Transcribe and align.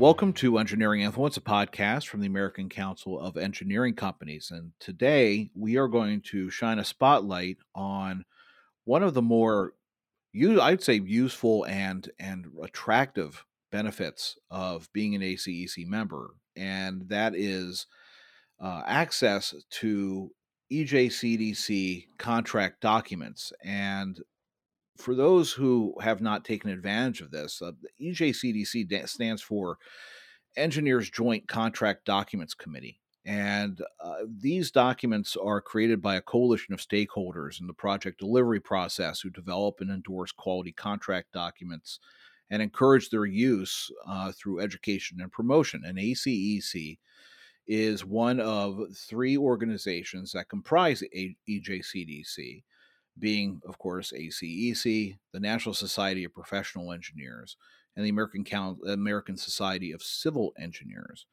Welcome 0.00 0.32
to 0.32 0.56
Engineering 0.56 1.02
Influence, 1.02 1.36
a 1.36 1.42
podcast 1.42 2.06
from 2.06 2.20
the 2.20 2.26
American 2.26 2.70
Council 2.70 3.20
of 3.20 3.36
Engineering 3.36 3.94
Companies. 3.94 4.50
And 4.50 4.72
today 4.80 5.50
we 5.54 5.76
are 5.76 5.88
going 5.88 6.22
to 6.30 6.48
shine 6.48 6.78
a 6.78 6.86
spotlight 6.86 7.58
on 7.74 8.24
one 8.86 9.02
of 9.02 9.12
the 9.12 9.20
more, 9.20 9.74
I'd 10.34 10.82
say, 10.82 10.94
useful 10.94 11.64
and 11.64 12.10
and 12.18 12.46
attractive 12.62 13.44
benefits 13.70 14.38
of 14.50 14.90
being 14.94 15.14
an 15.14 15.20
ACEC 15.20 15.86
member, 15.86 16.30
and 16.56 17.06
that 17.10 17.34
is 17.36 17.86
uh, 18.58 18.80
access 18.86 19.54
to 19.68 20.30
EJCDC 20.72 22.06
contract 22.16 22.80
documents. 22.80 23.52
And 23.62 24.18
for 25.00 25.14
those 25.14 25.52
who 25.52 25.94
have 26.00 26.20
not 26.20 26.44
taken 26.44 26.70
advantage 26.70 27.20
of 27.20 27.30
this, 27.30 27.62
uh, 27.62 27.72
EJCDC 28.00 29.08
stands 29.08 29.42
for 29.42 29.78
Engineers 30.56 31.10
Joint 31.10 31.48
Contract 31.48 32.04
Documents 32.04 32.54
Committee. 32.54 33.00
And 33.24 33.80
uh, 34.02 34.22
these 34.38 34.70
documents 34.70 35.36
are 35.36 35.60
created 35.60 36.00
by 36.00 36.16
a 36.16 36.22
coalition 36.22 36.72
of 36.72 36.80
stakeholders 36.80 37.60
in 37.60 37.66
the 37.66 37.74
project 37.74 38.18
delivery 38.18 38.60
process 38.60 39.20
who 39.20 39.30
develop 39.30 39.80
and 39.80 39.90
endorse 39.90 40.32
quality 40.32 40.72
contract 40.72 41.32
documents 41.32 42.00
and 42.50 42.62
encourage 42.62 43.10
their 43.10 43.26
use 43.26 43.90
uh, 44.06 44.32
through 44.32 44.60
education 44.60 45.20
and 45.20 45.30
promotion. 45.30 45.82
And 45.84 45.98
ACEC 45.98 46.98
is 47.66 48.04
one 48.04 48.40
of 48.40 48.80
three 48.96 49.36
organizations 49.36 50.32
that 50.32 50.48
comprise 50.48 51.02
EJCDC 51.48 52.62
being, 53.18 53.60
of 53.66 53.78
course, 53.78 54.12
ACEC, 54.12 55.18
the 55.32 55.40
National 55.40 55.74
Society 55.74 56.24
of 56.24 56.34
Professional 56.34 56.92
Engineers, 56.92 57.56
and 57.96 58.04
the 58.04 58.10
American 58.10 58.44
American 58.86 59.36
Society 59.36 59.92
of 59.92 60.02
Civil 60.02 60.52
Engineers. 60.58 61.26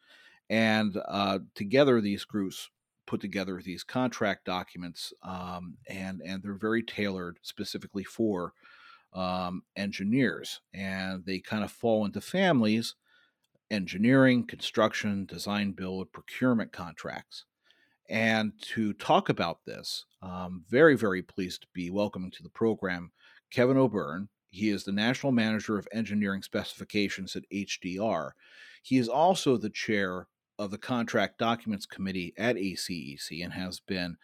And 0.50 0.98
uh, 1.08 1.40
together, 1.56 2.02
these 2.02 2.24
groups 2.26 2.70
put 3.06 3.22
together 3.22 3.62
these 3.64 3.84
contract 3.84 4.46
documents, 4.46 5.14
um, 5.24 5.78
and 5.90 6.22
and 6.26 6.44
they're 6.44 6.54
very 6.54 6.84
tailored 6.84 7.40
specifically 7.42 8.04
for 8.04 8.54
um, 9.14 9.64
engineers, 9.76 10.62
and 10.74 11.26
they 11.26 11.40
kind 11.40 11.64
of 11.64 11.72
fall 11.72 12.06
into 12.06 12.22
families: 12.22 12.96
engineering, 13.72 14.46
construction, 14.46 15.26
design, 15.26 15.72
build, 15.72 16.12
procurement 16.12 16.72
contracts. 16.72 17.46
And 18.10 18.54
to 18.74 18.94
talk 18.94 19.30
about 19.30 19.66
this, 19.66 20.06
I'm 20.22 20.64
very, 20.70 20.96
very 20.96 21.22
pleased 21.22 21.62
to 21.62 21.68
be 21.74 21.90
welcoming 21.90 22.32
to 22.32 22.44
the 22.44 22.50
program 22.50 23.12
Kevin 23.52 23.78
O'Beirne. 23.78 24.30
He 24.50 24.70
is 24.70 24.84
the 24.84 24.94
National 24.94 25.32
Manager 25.32 25.78
of 25.78 25.88
Engineering 25.92 26.42
Specifications 26.42 27.36
at 27.36 27.44
HDR. 27.54 28.32
He 28.82 28.98
is 28.98 29.10
also 29.10 29.58
the 29.58 29.70
chair 29.70 30.28
of 30.58 30.72
the 30.72 30.78
Contract 30.78 31.38
Documents 31.38 31.86
Committee 31.86 32.34
at 32.38 32.56
ACEC 32.56 33.44
and 33.44 33.54
has 33.54 33.80
been 33.82 34.18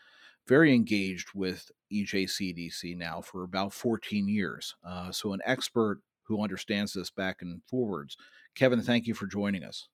very 0.47 0.73
engaged 0.73 1.29
with 1.35 1.69
EJCDC 1.91 2.97
now 2.97 3.21
for 3.21 3.43
about 3.43 3.73
14 3.73 4.27
years. 4.27 4.75
Uh, 4.85 5.11
so, 5.11 5.33
an 5.33 5.41
expert 5.45 6.01
who 6.23 6.41
understands 6.41 6.93
this 6.93 7.09
back 7.09 7.41
and 7.41 7.61
forwards. 7.69 8.17
Kevin, 8.55 8.81
thank 8.81 9.07
you 9.07 9.13
for 9.13 9.27
joining 9.27 9.63
us. 9.63 9.87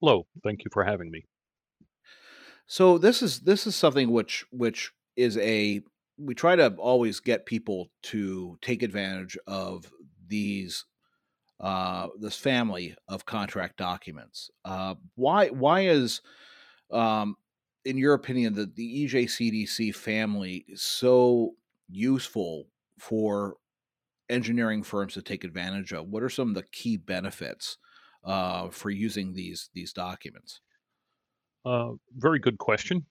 Hello, 0.00 0.26
thank 0.42 0.64
you 0.64 0.70
for 0.72 0.84
having 0.84 1.10
me. 1.10 1.24
So 2.66 2.98
this 2.98 3.22
is 3.22 3.40
this 3.40 3.66
is 3.66 3.76
something 3.76 4.10
which 4.10 4.44
which 4.50 4.92
is 5.16 5.36
a 5.38 5.82
we 6.18 6.34
try 6.34 6.56
to 6.56 6.74
always 6.76 7.20
get 7.20 7.46
people 7.46 7.90
to 8.02 8.58
take 8.62 8.82
advantage 8.82 9.36
of 9.46 9.90
these 10.26 10.84
uh, 11.60 12.08
this 12.18 12.36
family 12.36 12.96
of 13.08 13.26
contract 13.26 13.76
documents. 13.76 14.50
Uh, 14.64 14.94
why 15.14 15.48
why 15.48 15.82
is 15.82 16.20
um, 16.90 17.36
in 17.84 17.98
your 17.98 18.14
opinion 18.14 18.54
the 18.54 18.66
the 18.66 19.06
EJCDC 19.06 19.94
family 19.94 20.64
so 20.74 21.54
useful 21.88 22.66
for 22.98 23.56
engineering 24.30 24.82
firms 24.82 25.14
to 25.14 25.22
take 25.22 25.44
advantage 25.44 25.92
of? 25.92 26.08
What 26.08 26.22
are 26.22 26.30
some 26.30 26.48
of 26.48 26.54
the 26.54 26.64
key 26.72 26.96
benefits 26.96 27.76
uh, 28.24 28.68
for 28.70 28.90
using 28.90 29.34
these 29.34 29.68
these 29.74 29.92
documents? 29.92 30.60
Uh, 31.64 31.92
very 32.16 32.38
good 32.38 32.58
question. 32.58 33.06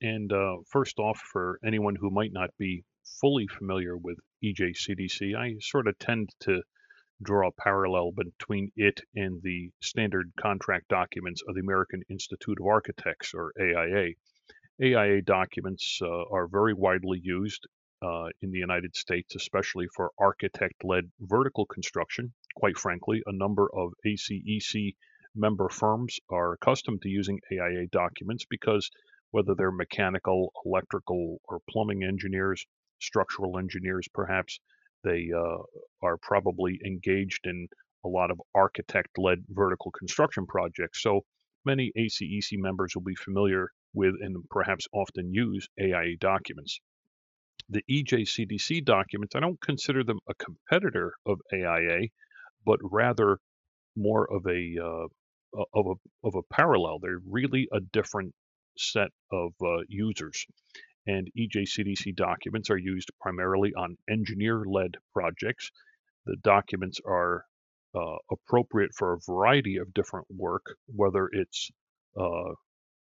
And 0.00 0.32
uh, 0.32 0.58
first 0.70 0.98
off, 0.98 1.18
for 1.18 1.58
anyone 1.64 1.96
who 1.96 2.10
might 2.10 2.32
not 2.32 2.50
be 2.58 2.84
fully 3.20 3.46
familiar 3.46 3.96
with 3.96 4.18
EJCDC, 4.44 5.34
I 5.36 5.56
sort 5.60 5.88
of 5.88 5.98
tend 5.98 6.30
to 6.40 6.62
draw 7.22 7.48
a 7.48 7.62
parallel 7.62 8.12
between 8.12 8.70
it 8.76 9.00
and 9.14 9.40
the 9.42 9.70
standard 9.80 10.30
contract 10.38 10.88
documents 10.88 11.42
of 11.48 11.54
the 11.54 11.62
American 11.62 12.02
Institute 12.10 12.58
of 12.60 12.66
Architects, 12.66 13.32
or 13.34 13.52
AIA. 13.58 14.10
AIA 14.82 15.22
documents 15.22 15.98
uh, 16.02 16.24
are 16.30 16.46
very 16.46 16.74
widely 16.74 17.18
used 17.22 17.66
uh, 18.02 18.28
in 18.42 18.50
the 18.50 18.58
United 18.58 18.94
States, 18.94 19.34
especially 19.34 19.86
for 19.96 20.10
architect 20.18 20.84
led 20.84 21.10
vertical 21.20 21.64
construction. 21.64 22.32
Quite 22.54 22.78
frankly, 22.78 23.22
a 23.26 23.32
number 23.32 23.68
of 23.74 23.94
ACEC 24.04 24.94
member 25.36 25.68
firms 25.68 26.18
are 26.30 26.54
accustomed 26.54 27.02
to 27.02 27.08
using 27.08 27.40
AIA 27.52 27.86
documents 27.92 28.44
because 28.48 28.90
whether 29.30 29.54
they're 29.54 29.70
mechanical, 29.70 30.52
electrical, 30.64 31.38
or 31.48 31.60
plumbing 31.68 32.02
engineers, 32.02 32.64
structural 33.00 33.58
engineers 33.58 34.08
perhaps, 34.14 34.58
they 35.04 35.30
uh, 35.36 35.58
are 36.02 36.16
probably 36.16 36.80
engaged 36.84 37.40
in 37.44 37.68
a 38.04 38.08
lot 38.08 38.30
of 38.30 38.40
architect 38.54 39.18
led 39.18 39.44
vertical 39.48 39.90
construction 39.90 40.46
projects. 40.46 41.02
So 41.02 41.24
many 41.64 41.92
ACEC 41.96 42.58
members 42.58 42.94
will 42.94 43.02
be 43.02 43.14
familiar 43.16 43.70
with 43.94 44.14
and 44.20 44.36
perhaps 44.50 44.86
often 44.92 45.32
use 45.34 45.68
AIA 45.80 46.16
documents. 46.18 46.80
The 47.68 47.82
EJCDC 47.90 48.84
documents, 48.84 49.34
I 49.34 49.40
don't 49.40 49.60
consider 49.60 50.04
them 50.04 50.20
a 50.28 50.34
competitor 50.34 51.14
of 51.26 51.40
AIA, 51.52 52.08
but 52.64 52.78
rather 52.82 53.38
more 53.96 54.30
of 54.30 54.46
a 54.46 54.76
uh, 54.78 55.08
of 55.74 55.86
a 55.86 55.94
of 56.26 56.34
a 56.34 56.42
parallel. 56.54 56.98
They're 57.00 57.20
really 57.28 57.68
a 57.72 57.80
different 57.80 58.34
set 58.78 59.08
of 59.32 59.52
uh, 59.62 59.82
users. 59.88 60.46
And 61.06 61.30
EJCDC 61.38 62.16
documents 62.16 62.68
are 62.70 62.76
used 62.76 63.10
primarily 63.20 63.72
on 63.74 63.96
engineer-led 64.10 64.96
projects. 65.12 65.70
The 66.26 66.36
documents 66.42 67.00
are 67.06 67.44
uh, 67.94 68.16
appropriate 68.30 68.90
for 68.92 69.12
a 69.12 69.18
variety 69.26 69.76
of 69.76 69.94
different 69.94 70.26
work, 70.28 70.66
whether 70.88 71.28
it's 71.32 71.70
uh, 72.18 72.52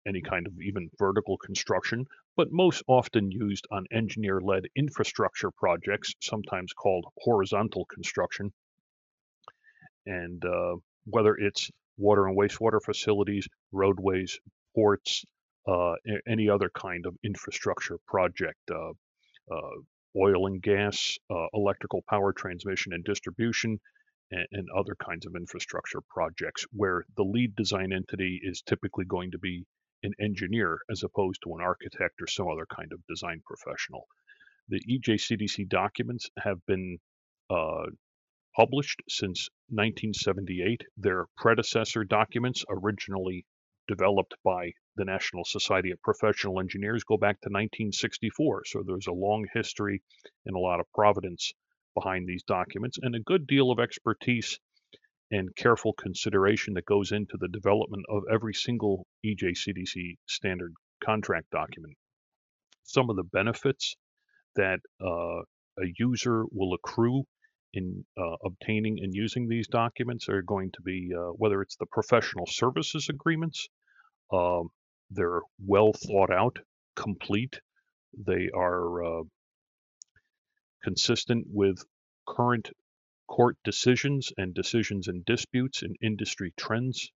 any 0.05 0.21
kind 0.21 0.47
of 0.47 0.53
even 0.61 0.89
vertical 0.99 1.37
construction, 1.37 2.05
but 2.35 2.51
most 2.51 2.83
often 2.87 3.31
used 3.31 3.65
on 3.71 3.85
engineer 3.91 4.41
led 4.41 4.63
infrastructure 4.75 5.51
projects, 5.51 6.13
sometimes 6.21 6.73
called 6.73 7.05
horizontal 7.19 7.85
construction. 7.85 8.51
And 10.05 10.43
uh, 10.43 10.75
whether 11.05 11.35
it's 11.35 11.71
water 11.97 12.27
and 12.27 12.37
wastewater 12.37 12.79
facilities, 12.83 13.47
roadways, 13.71 14.39
ports, 14.75 15.23
uh, 15.67 15.93
any 16.27 16.49
other 16.49 16.69
kind 16.69 17.05
of 17.05 17.15
infrastructure 17.23 17.97
project, 18.07 18.59
uh, 18.71 18.91
uh, 19.51 19.75
oil 20.17 20.47
and 20.47 20.61
gas, 20.61 21.17
uh, 21.29 21.47
electrical 21.53 22.03
power 22.09 22.33
transmission 22.33 22.93
and 22.93 23.03
distribution, 23.03 23.79
and, 24.31 24.47
and, 24.51 24.67
other 24.75 24.95
kinds 24.95 25.25
of 25.25 25.35
infrastructure 25.35 26.01
projects 26.09 26.65
where 26.71 27.03
the 27.15 27.23
lead 27.23 27.55
design 27.55 27.93
entity 27.93 28.39
is 28.43 28.61
typically 28.61 29.05
going 29.05 29.31
to 29.31 29.39
be 29.39 29.65
an 30.03 30.13
engineer 30.19 30.79
as 30.89 31.03
opposed 31.03 31.41
to 31.43 31.53
an 31.55 31.61
architect 31.61 32.21
or 32.21 32.27
some 32.27 32.47
other 32.49 32.65
kind 32.75 32.91
of 32.91 32.99
design 33.07 33.41
professional. 33.45 34.05
The 34.69 34.81
EJCDC 34.89 35.69
documents 35.69 36.29
have 36.37 36.65
been 36.65 36.97
uh, 37.49 37.85
published 38.55 39.01
since 39.09 39.49
1978. 39.69 40.83
Their 40.97 41.25
predecessor 41.37 42.03
documents, 42.03 42.63
originally 42.69 43.45
developed 43.87 44.35
by 44.43 44.73
the 44.95 45.05
National 45.05 45.43
Society 45.43 45.91
of 45.91 46.01
Professional 46.01 46.59
Engineers, 46.59 47.03
go 47.03 47.17
back 47.17 47.41
to 47.41 47.49
1964. 47.49 48.63
So 48.65 48.83
there's 48.83 49.07
a 49.07 49.13
long 49.13 49.47
history 49.53 50.01
and 50.45 50.55
a 50.55 50.59
lot 50.59 50.79
of 50.79 50.85
providence 50.93 51.51
behind 51.95 52.27
these 52.27 52.43
documents 52.43 52.97
and 53.01 53.15
a 53.15 53.19
good 53.19 53.45
deal 53.47 53.71
of 53.71 53.79
expertise 53.79 54.59
and 55.31 55.55
careful 55.55 55.93
consideration 55.93 56.75
that 56.75 56.85
goes 56.85 57.11
into 57.11 57.37
the 57.39 57.47
development 57.47 58.05
of 58.09 58.23
every 58.31 58.53
single 58.53 59.05
EJCDC 59.25 60.17
standard 60.27 60.73
contract 61.03 61.49
document. 61.51 61.95
Some 62.83 63.09
of 63.09 63.15
the 63.15 63.23
benefits 63.23 63.95
that 64.55 64.79
uh, 65.01 65.41
a 65.79 65.87
user 65.97 66.43
will 66.51 66.73
accrue 66.75 67.23
in 67.73 68.05
uh, 68.17 68.35
obtaining 68.45 68.99
and 69.01 69.13
using 69.13 69.47
these 69.47 69.67
documents 69.67 70.29
are 70.29 70.41
going 70.41 70.71
to 70.71 70.81
be 70.81 71.11
uh, 71.15 71.31
whether 71.31 71.61
it's 71.61 71.75
the 71.77 71.85
professional 71.87 72.45
services 72.45 73.07
agreements, 73.09 73.67
um, 74.31 74.69
they're 75.09 75.41
well 75.65 75.91
thought 75.93 76.31
out, 76.31 76.57
complete, 76.95 77.59
they 78.17 78.49
are 78.55 79.03
uh, 79.03 79.23
consistent 80.83 81.45
with 81.49 81.83
current 82.27 82.69
court 83.27 83.57
decisions 83.63 84.31
and 84.37 84.53
decisions 84.53 85.07
and 85.07 85.25
disputes 85.25 85.81
and 85.81 85.95
industry 86.01 86.53
trends. 86.57 87.11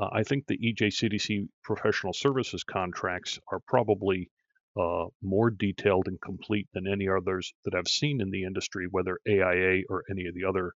Uh, 0.00 0.08
I 0.12 0.24
think 0.24 0.46
the 0.46 0.58
EJCDC 0.58 1.48
professional 1.62 2.12
services 2.12 2.64
contracts 2.64 3.38
are 3.52 3.60
probably 3.66 4.30
uh, 4.78 5.06
more 5.22 5.50
detailed 5.50 6.06
and 6.06 6.20
complete 6.20 6.68
than 6.74 6.86
any 6.86 7.08
others 7.08 7.52
that 7.64 7.74
I've 7.74 7.88
seen 7.88 8.20
in 8.20 8.30
the 8.30 8.44
industry, 8.44 8.86
whether 8.90 9.18
AIA 9.26 9.82
or 9.88 10.04
any 10.10 10.26
of 10.26 10.34
the 10.34 10.44
other 10.44 10.72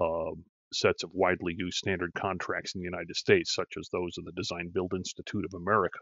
uh, 0.00 0.32
sets 0.72 1.02
of 1.02 1.10
widely 1.12 1.54
used 1.56 1.76
standard 1.76 2.12
contracts 2.14 2.74
in 2.74 2.80
the 2.80 2.86
United 2.86 3.14
States, 3.16 3.54
such 3.54 3.74
as 3.78 3.88
those 3.88 4.16
of 4.18 4.24
the 4.24 4.32
Design 4.32 4.70
Build 4.72 4.92
Institute 4.94 5.44
of 5.44 5.54
America. 5.54 6.00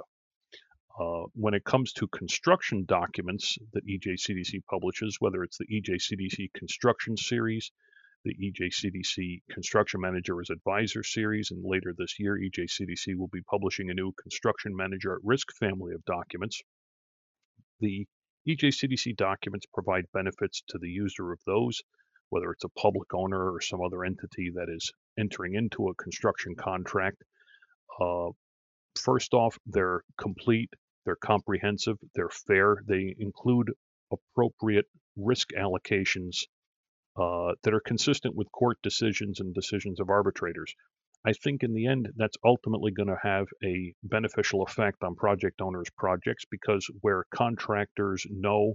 Uh, 1.01 1.25
when 1.35 1.55
it 1.55 1.65
comes 1.65 1.93
to 1.95 2.07
construction 2.09 2.85
documents 2.85 3.57
that 3.73 3.87
EJCDC 3.87 4.63
publishes, 4.69 5.17
whether 5.21 5.43
it's 5.43 5.59
the 5.59 5.67
EJCDC 5.67 6.53
Construction 6.55 7.17
Series, 7.17 7.73
the 8.25 8.35
EJCDC 8.35 9.43
Construction 9.51 10.01
Manager 10.01 10.41
as 10.41 10.51
Advisor 10.51 11.03
Series, 11.03 11.51
and 11.51 11.65
later 11.65 11.95
this 11.97 12.21
year, 12.21 12.39
EJCDC 12.39 13.17
will 13.17 13.29
be 13.29 13.41
publishing 13.43 13.91
a 13.91 13.95
new 13.95 14.13
Construction 14.13 14.77
Manager 14.77 15.15
at 15.15 15.25
Risk 15.25 15.53
family 15.59 15.95
of 15.95 16.05
documents. 16.05 16.61
The 17.81 18.07
EJCDC 18.49 19.17
documents 19.17 19.67
provide 19.73 20.05
benefits 20.13 20.63
to 20.69 20.79
the 20.79 20.89
user 20.89 21.33
of 21.33 21.41
those, 21.47 21.81
whether 22.31 22.51
it's 22.53 22.65
a 22.65 22.81
public 22.81 23.15
owner 23.15 23.53
or 23.53 23.61
some 23.61 23.81
other 23.81 24.05
entity 24.05 24.51
that 24.55 24.69
is 24.69 24.93
entering 25.19 25.55
into 25.55 25.89
a 25.89 25.95
construction 25.95 26.55
contract. 26.57 27.23
Uh, 28.01 28.31
first 28.97 29.35
off, 29.35 29.59
they're 29.67 30.03
complete 30.19 30.71
they're 31.05 31.17
comprehensive, 31.17 31.99
they're 32.15 32.29
fair, 32.29 32.83
they 32.87 33.15
include 33.19 33.73
appropriate 34.13 34.87
risk 35.17 35.51
allocations 35.53 36.47
uh, 37.17 37.55
that 37.63 37.75
are 37.75 37.81
consistent 37.81 38.35
with 38.35 38.51
court 38.53 38.79
decisions 38.83 39.41
and 39.41 39.55
decisions 39.55 40.01
of 40.01 40.11
arbitrators. 40.11 40.75
I 41.25 41.33
think 41.33 41.63
in 41.63 41.73
the 41.73 41.87
end, 41.87 42.09
that's 42.17 42.37
ultimately 42.45 42.91
going 42.91 43.09
to 43.09 43.19
have 43.23 43.47
a 43.65 43.95
beneficial 44.03 44.63
effect 44.63 45.05
on 45.05 45.15
project 45.15 45.61
owners' 45.61 45.91
projects 45.97 46.45
because 46.51 46.87
where 47.01 47.25
contractors 47.33 48.27
know 48.29 48.75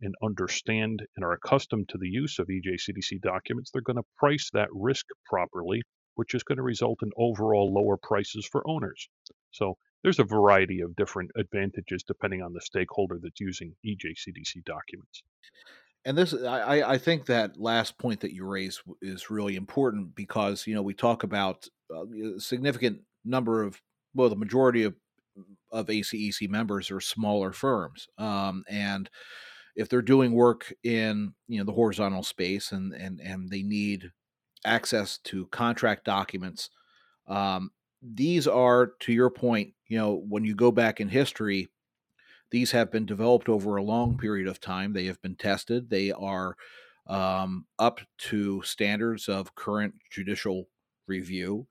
and 0.00 0.14
understand 0.22 1.02
and 1.16 1.24
are 1.24 1.32
accustomed 1.32 1.88
to 1.88 1.98
the 1.98 2.08
use 2.08 2.38
of 2.38 2.46
EJCDC 2.46 3.20
documents, 3.20 3.70
they're 3.70 3.82
going 3.82 3.96
to 3.96 4.06
price 4.16 4.48
that 4.52 4.68
risk 4.72 5.06
properly, 5.26 5.82
which 6.14 6.34
is 6.34 6.44
going 6.44 6.58
to 6.58 6.62
result 6.62 7.00
in 7.02 7.10
overall 7.16 7.72
lower 7.72 7.96
prices 7.96 8.46
for 8.50 8.62
owners. 8.68 9.08
So 9.50 9.76
there's 10.02 10.20
a 10.20 10.24
variety 10.24 10.80
of 10.80 10.94
different 10.94 11.32
advantages 11.36 12.04
depending 12.04 12.42
on 12.42 12.52
the 12.52 12.60
stakeholder 12.60 13.18
that's 13.20 13.40
using 13.40 13.74
EJCDC 13.84 14.64
documents. 14.64 15.22
And 16.04 16.16
this, 16.16 16.32
I, 16.32 16.82
I 16.82 16.98
think 16.98 17.26
that 17.26 17.60
last 17.60 17.98
point 17.98 18.20
that 18.20 18.32
you 18.32 18.46
raised 18.46 18.80
is 19.02 19.30
really 19.30 19.56
important 19.56 20.14
because 20.14 20.66
you 20.66 20.74
know 20.74 20.82
we 20.82 20.94
talk 20.94 21.22
about 21.22 21.68
uh, 21.94 22.06
a 22.36 22.40
significant 22.40 23.00
number 23.24 23.62
of 23.62 23.80
well, 24.14 24.28
the 24.28 24.36
majority 24.36 24.84
of 24.84 24.94
of 25.70 25.86
ACEC 25.86 26.48
members 26.48 26.90
are 26.90 27.00
smaller 27.00 27.52
firms, 27.52 28.08
um, 28.16 28.64
and 28.68 29.10
if 29.76 29.88
they're 29.88 30.02
doing 30.02 30.32
work 30.32 30.72
in 30.82 31.34
you 31.46 31.58
know 31.58 31.64
the 31.64 31.72
horizontal 31.72 32.22
space 32.22 32.72
and 32.72 32.94
and 32.94 33.20
and 33.20 33.50
they 33.50 33.62
need 33.62 34.10
access 34.64 35.18
to 35.18 35.46
contract 35.46 36.04
documents, 36.04 36.70
um, 37.28 37.70
these 38.02 38.46
are, 38.46 38.92
to 39.00 39.12
your 39.12 39.30
point, 39.30 39.74
you 39.88 39.98
know, 39.98 40.22
when 40.28 40.44
you 40.44 40.54
go 40.54 40.70
back 40.70 41.00
in 41.00 41.08
history, 41.08 41.68
these 42.50 42.70
have 42.72 42.90
been 42.90 43.06
developed 43.06 43.48
over 43.48 43.76
a 43.76 43.82
long 43.82 44.16
period 44.16 44.48
of 44.48 44.60
time. 44.60 44.92
They 44.92 45.06
have 45.06 45.20
been 45.22 45.36
tested. 45.36 45.90
They 45.90 46.12
are 46.12 46.56
um, 47.06 47.66
up 47.78 48.00
to 48.18 48.62
standards 48.62 49.28
of 49.28 49.54
current 49.54 49.94
judicial 50.10 50.68
review. 51.06 51.66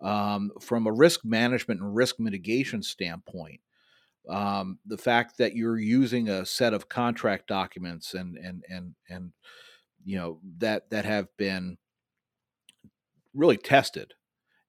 Um, 0.00 0.50
from 0.60 0.86
a 0.86 0.92
risk 0.92 1.24
management 1.24 1.80
and 1.80 1.94
risk 1.94 2.18
mitigation 2.18 2.82
standpoint, 2.82 3.60
um, 4.28 4.78
the 4.86 4.96
fact 4.96 5.38
that 5.38 5.54
you're 5.54 5.78
using 5.78 6.28
a 6.28 6.46
set 6.46 6.72
of 6.72 6.88
contract 6.88 7.46
documents 7.46 8.14
and 8.14 8.36
and 8.36 8.64
and 8.68 8.94
and 9.08 9.32
you 10.04 10.16
know 10.16 10.40
that 10.58 10.88
that 10.90 11.04
have 11.04 11.28
been 11.36 11.76
really 13.34 13.56
tested 13.56 14.14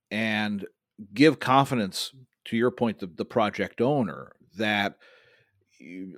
and 0.10 0.66
give 1.14 1.40
confidence 1.40 2.12
to 2.46 2.58
your 2.58 2.72
point 2.72 3.00
the, 3.00 3.08
the 3.08 3.26
project 3.26 3.82
owner 3.82 4.34
that 4.58 4.98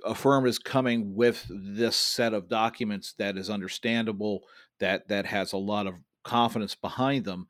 a 0.04 0.14
firm 0.14 0.46
is 0.46 0.58
coming 0.58 1.14
with 1.14 1.46
this 1.48 1.96
set 1.96 2.34
of 2.34 2.48
documents 2.48 3.14
that 3.18 3.36
is 3.36 3.50
understandable 3.50 4.42
that 4.80 5.08
that 5.08 5.26
has 5.26 5.52
a 5.52 5.58
lot 5.58 5.86
of 5.86 5.94
confidence 6.22 6.74
behind 6.74 7.24
them 7.24 7.46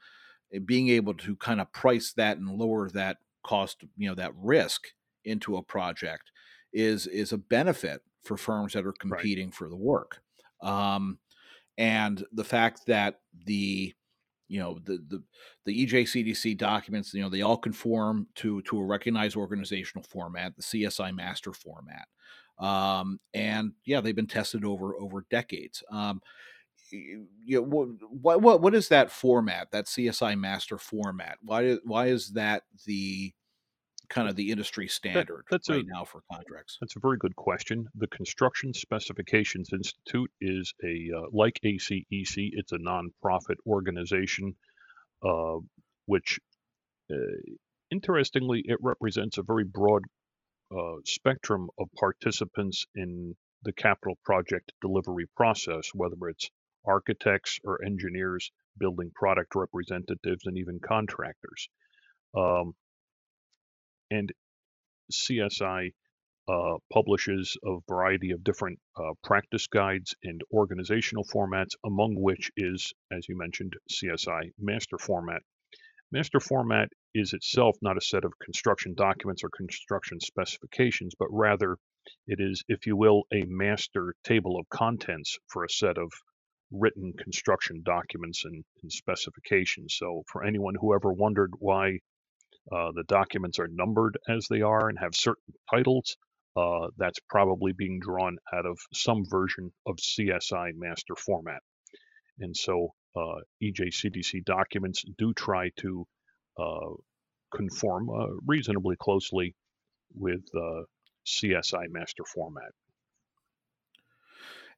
being 0.65 0.89
able 0.89 1.15
to 1.15 1.37
kind 1.37 1.61
of 1.61 1.73
price 1.73 2.13
that 2.13 2.37
and 2.37 2.59
lower 2.59 2.89
that 2.91 3.19
cost 3.43 3.85
you 3.97 4.09
know 4.09 4.15
that 4.15 4.33
risk 4.37 4.89
into 5.25 5.57
a 5.57 5.63
project 5.63 6.31
is 6.73 7.07
is 7.07 7.33
a 7.33 7.39
benefit 7.39 8.03
for 8.23 8.37
firms 8.37 8.73
that 8.73 8.87
are 8.87 8.93
competing 8.93 9.47
right. 9.47 9.55
for 9.55 9.69
the 9.69 9.77
work 9.77 10.23
um, 10.63 11.19
and 11.77 12.25
the 12.33 12.45
fact 12.45 12.87
that 12.87 13.21
the 13.47 13.93
you 14.49 14.61
know 14.61 14.79
the 14.85 14.99
the 15.08 15.23
the 15.64 15.87
EJCDC 15.87 16.56
documents 16.58 17.14
you 17.14 17.23
know 17.23 17.29
they 17.29 17.43
all 17.43 17.56
conform 17.56 18.26
to 18.37 18.62
to 18.62 18.79
a 18.79 18.85
recognized 18.85 19.37
organizational 19.37 20.05
format 20.05 20.55
the 20.56 20.62
CSI 20.62 21.12
MasterFormat. 21.19 22.05
Um, 22.64 23.19
and 23.32 23.73
yeah 23.85 24.00
they've 24.00 24.14
been 24.14 24.26
tested 24.26 24.64
over 24.64 24.94
over 24.96 25.26
decades. 25.31 25.82
Um, 25.91 26.20
you 26.91 27.26
know, 27.46 27.62
what 28.11 28.41
what 28.41 28.61
what 28.61 28.75
is 28.75 28.88
that 28.88 29.11
format 29.11 29.70
that 29.73 29.87
CSI 29.87 30.38
MasterFormat? 30.38 31.35
Why 31.43 31.79
why 31.85 32.06
is 32.06 32.32
that 32.32 32.64
the 32.87 33.32
kind 34.09 34.29
of 34.29 34.37
the 34.37 34.51
industry 34.51 34.89
standard 34.89 35.45
that, 35.51 35.62
right 35.69 35.85
a, 35.85 35.87
now 35.87 36.05
for 36.05 36.21
contracts? 36.33 36.77
That's 36.81 36.97
a 36.97 37.01
very 37.01 37.17
good 37.19 37.37
question. 37.37 37.87
The 37.95 38.06
Construction 38.09 38.73
Specifications 38.75 39.71
Institute 39.73 40.31
is 40.41 40.73
a 40.83 41.11
uh, 41.17 41.27
like 41.33 41.61
ACEC. 41.65 42.51
It's 42.53 42.73
a 42.73 42.79
nonprofit 42.79 43.56
organization, 43.67 44.55
uh, 45.27 45.56
which, 46.06 46.39
uh, 47.12 47.17
interestingly, 47.91 48.62
it 48.65 48.79
represents 48.83 49.39
a 49.39 49.43
very 49.43 49.65
broad 49.65 50.03
uh, 50.75 50.97
spectrum 51.05 51.69
of 51.79 51.89
participants 51.99 52.87
in 52.95 53.35
the 53.62 53.73
capital 53.73 54.19
project 54.25 54.73
delivery 54.81 55.27
process, 55.37 55.89
whether 55.94 56.17
it's 56.29 56.51
architects 56.87 57.58
or 57.65 57.82
engineers, 57.84 58.51
building 58.79 59.11
product 59.15 59.55
representatives, 59.55 60.44
and 60.44 60.58
even 60.58 60.79
contractors. 60.81 61.69
Um, 62.37 62.75
and 64.11 64.32
CSI 65.13 65.93
uh, 66.46 66.77
publishes 66.93 67.56
a 67.65 67.79
variety 67.89 68.31
of 68.31 68.44
different 68.44 68.79
uh, 68.96 69.13
practice 69.23 69.67
guides 69.67 70.15
and 70.23 70.43
organizational 70.53 71.25
formats, 71.25 71.70
among 71.84 72.15
which 72.17 72.51
is, 72.56 72.93
as 73.11 73.29
you 73.29 73.37
mentioned, 73.37 73.75
CSI 73.91 74.53
MasterFormat. 74.63 75.41
Master 76.13 76.39
Format 76.39 76.91
is 77.15 77.32
itself 77.32 77.77
not 77.81 77.96
a 77.96 78.01
set 78.01 78.25
of 78.25 78.39
construction 78.39 78.94
documents 78.94 79.43
or 79.43 79.49
construction 79.49 80.20
specifications, 80.20 81.15
but 81.19 81.29
rather 81.31 81.77
it 82.27 82.41
is, 82.41 82.63
if 82.69 82.87
you 82.87 82.94
will, 82.96 83.25
a 83.32 83.43
master 83.46 84.15
table 84.23 84.58
of 84.58 84.69
contents 84.69 85.39
for 85.49 85.65
a 85.65 85.70
set 85.70 85.96
of 85.96 86.13
written 86.70 87.15
construction 87.15 87.82
documents 87.82 88.44
and, 88.44 88.65
and 88.82 88.93
specifications. 88.93 89.96
So, 89.96 90.23
for 90.31 90.44
anyone 90.44 90.75
who 90.79 90.94
ever 90.94 91.13
wondered 91.13 91.53
why 91.58 92.01
uh, 92.73 92.93
the 92.94 93.05
documents 93.05 93.59
are 93.59 93.69
numbered 93.69 94.19
as 94.29 94.47
they 94.49 94.63
are 94.63 94.89
and 94.89 94.99
have 94.99 95.15
certain 95.15 95.55
titles. 95.71 96.17
Uh, 96.56 96.87
that's 96.97 97.19
probably 97.29 97.73
being 97.73 97.99
drawn 98.01 98.37
out 98.53 98.65
of 98.65 98.79
some 98.93 99.25
version 99.29 99.73
of 99.87 99.97
CSI 99.97 100.71
MasterFormat. 100.75 101.59
And 102.39 102.56
so 102.56 102.94
uh, 103.17 103.41
EJCDC 103.63 104.44
documents 104.44 105.05
do 105.19 105.35
try 105.35 105.71
to 105.79 106.06
uh, 106.59 106.94
conform 107.55 108.09
uh, 108.09 108.27
reasonably 108.47 108.94
closely 108.97 109.55
with 110.15 110.43
uh, 110.56 110.83
CSI 111.27 111.87
master 111.91 112.23
format. 112.33 112.71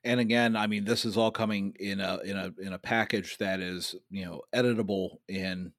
And 0.03 0.19
again, 0.19 0.57
I 0.57 0.67
mean, 0.69 0.85
this 0.85 1.05
is 1.05 1.17
all 1.17 1.31
coming 1.31 1.75
in 1.79 2.01
a 2.01 2.19
in 2.25 2.37
a 2.37 2.53
in 2.63 2.73
a 2.73 2.79
package 2.79 3.37
that 3.39 3.61
is 3.61 3.95
you 4.09 4.25
know 4.25 4.43
editable 4.55 5.17
in 5.29 5.73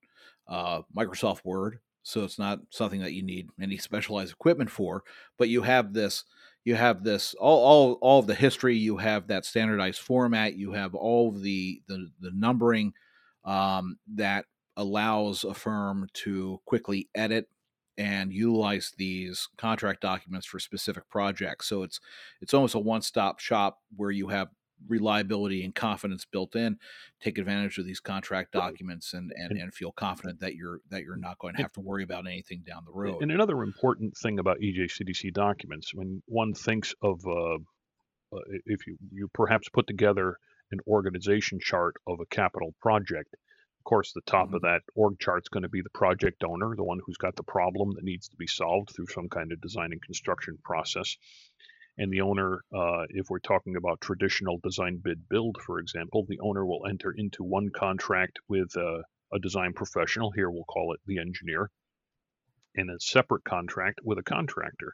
Microsoft 0.50 1.46
Word 1.46 1.80
so 2.08 2.24
it's 2.24 2.40
not 2.40 2.60
something 2.70 3.02
that 3.02 3.14
you 3.14 3.24
need 3.24 3.50
any 3.62 3.78
specialized 3.78 4.32
equipment 4.32 4.70
for 4.70 5.04
but 5.38 5.50
you 5.50 5.62
have 5.62 5.94
this 5.94 6.24
you 6.64 6.76
have 6.76 7.04
this 7.04 7.34
all 7.36 7.64
all, 7.64 7.94
all 8.02 8.20
of 8.20 8.28
the 8.28 8.36
history 8.36 8.76
you 8.76 8.98
have 8.98 9.28
that 9.28 9.46
standardized 9.46 10.00
format 10.00 10.56
you 10.56 10.72
have 10.72 10.96
all 10.96 11.32
the 11.32 11.82
the, 11.88 12.10
the 12.20 12.32
numbering 12.34 12.94
um, 13.46 13.98
that 14.16 14.46
allows 14.76 15.44
a 15.44 15.54
firm 15.54 16.08
to 16.14 16.62
quickly 16.66 17.10
edit 17.16 17.48
and 17.98 18.32
utilize 18.32 18.94
these 18.98 19.50
contract 19.58 20.02
documents 20.02 20.46
for 20.46 20.60
specific 20.60 21.10
projects. 21.10 21.68
So 21.68 21.84
it's 21.84 22.00
it's 22.42 22.54
almost 22.54 22.76
a 22.76 22.80
one-stop 22.80 23.40
shop 23.40 23.80
where 23.96 24.12
you 24.12 24.28
have 24.28 24.50
reliability 24.88 25.64
and 25.64 25.74
confidence 25.74 26.26
built 26.26 26.56
in, 26.56 26.78
take 27.22 27.38
advantage 27.38 27.78
of 27.78 27.86
these 27.86 28.00
contract 28.00 28.52
documents 28.52 29.14
and, 29.14 29.32
and, 29.36 29.58
and, 29.58 29.74
feel 29.74 29.92
confident 29.92 30.40
that 30.40 30.56
you're 30.56 30.80
that 30.90 31.04
you're 31.04 31.16
not 31.18 31.40
going 31.40 31.56
to 31.56 31.62
have 31.62 31.72
to 31.74 31.82
worry 31.82 32.04
about 32.04 32.28
anything 32.28 32.64
down 32.66 32.84
the 32.86 32.92
road. 32.92 33.22
And 33.22 33.32
another 33.32 33.64
important 33.64 34.16
thing 34.18 34.40
about 34.40 34.60
EJCDC 34.60 35.34
documents, 35.34 35.94
when 35.94 36.22
one 36.28 36.54
thinks 36.54 36.94
of 37.02 37.20
uh, 37.26 37.56
uh, 38.36 38.40
if 38.66 38.86
you 38.88 38.98
you 39.12 39.30
perhaps 39.34 39.70
put 39.70 39.88
together 39.88 40.38
an 40.72 40.80
organization 40.88 41.60
chart 41.62 41.96
of 42.08 42.20
a 42.20 42.26
capital 42.26 42.74
project. 42.82 43.34
Of 43.80 43.84
course, 43.86 44.12
the 44.12 44.22
top 44.26 44.48
mm-hmm. 44.48 44.56
of 44.56 44.62
that 44.64 44.82
org 44.96 45.18
chart 45.20 45.44
is 45.44 45.50
going 45.50 45.64
to 45.64 45.70
be 45.70 45.82
the 45.82 45.90
project 45.92 46.44
owner, 46.44 46.76
the 46.76 46.84
one 46.84 47.00
who's 47.06 47.18
got 47.18 47.36
the 47.36 47.44
problem 47.44 47.94
that 47.96 48.04
needs 48.04 48.28
to 48.28 48.36
be 48.36 48.48
solved 48.48 48.90
through 48.94 49.08
some 49.08 49.30
kind 49.30 49.52
of 49.52 49.62
design 49.62 49.92
and 49.94 50.02
construction 50.02 50.58
process 50.64 51.16
and 51.98 52.12
the 52.12 52.22
owner, 52.22 52.64
uh, 52.76 53.06
if 53.10 53.30
we're 53.30 53.40
talking 53.40 53.76
about 53.76 54.02
traditional 54.02 54.60
design 54.64 55.02
bid 55.04 55.28
build, 55.30 55.58
for 55.66 55.80
example, 55.80 56.26
the 56.28 56.40
owner 56.40 56.66
will 56.66 56.86
enter 56.88 57.12
into 57.12 57.44
one 57.44 57.70
contract 57.76 58.38
with 58.48 58.76
a, 58.76 59.04
a 59.34 59.40
design 59.40 59.74
professional, 59.74 60.32
here 60.32 60.50
we'll 60.52 60.64
call 60.66 60.94
it 60.94 61.00
the 61.08 61.20
engineer, 61.20 61.70
and 62.76 62.92
a 62.92 63.00
separate 63.00 63.44
contract 63.44 64.00
with 64.04 64.20
a 64.20 64.24
contractor. 64.24 64.94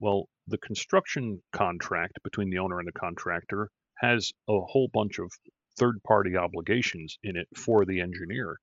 Well, 0.00 0.28
the 0.46 0.58
construction 0.58 1.42
contract 1.52 2.18
between 2.22 2.50
the 2.50 2.58
owner 2.58 2.78
and 2.78 2.86
the 2.86 2.92
contractor 2.92 3.70
has 3.96 4.32
a 4.48 4.60
whole 4.60 4.88
bunch 4.92 5.18
of 5.18 5.30
third 5.78 6.02
party 6.06 6.36
obligations 6.36 7.18
in 7.22 7.36
it 7.36 7.48
for 7.56 7.86
the 7.86 8.00
engineer 8.00 8.58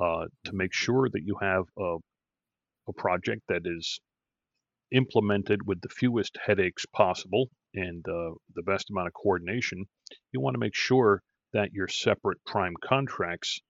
uh, 0.00 0.24
to 0.44 0.52
make 0.52 0.72
sure 0.72 1.08
that 1.10 1.22
you 1.22 1.36
have 1.40 1.64
a, 1.78 1.96
a 2.88 2.92
project 2.96 3.42
that 3.48 3.62
is 3.64 4.00
implemented 4.94 5.66
with 5.66 5.80
the 5.80 5.88
fewest 5.88 6.38
headaches 6.46 6.86
possible 6.86 7.50
and 7.74 8.06
uh, 8.08 8.30
the 8.54 8.62
best 8.62 8.88
amount 8.90 9.08
of 9.08 9.12
coordination, 9.12 9.84
you 10.32 10.40
want 10.40 10.54
to 10.54 10.60
make 10.60 10.74
sure 10.74 11.20
that 11.52 11.72
your 11.72 11.88
separate 11.88 12.38
prime 12.46 12.74
contracts 12.82 13.60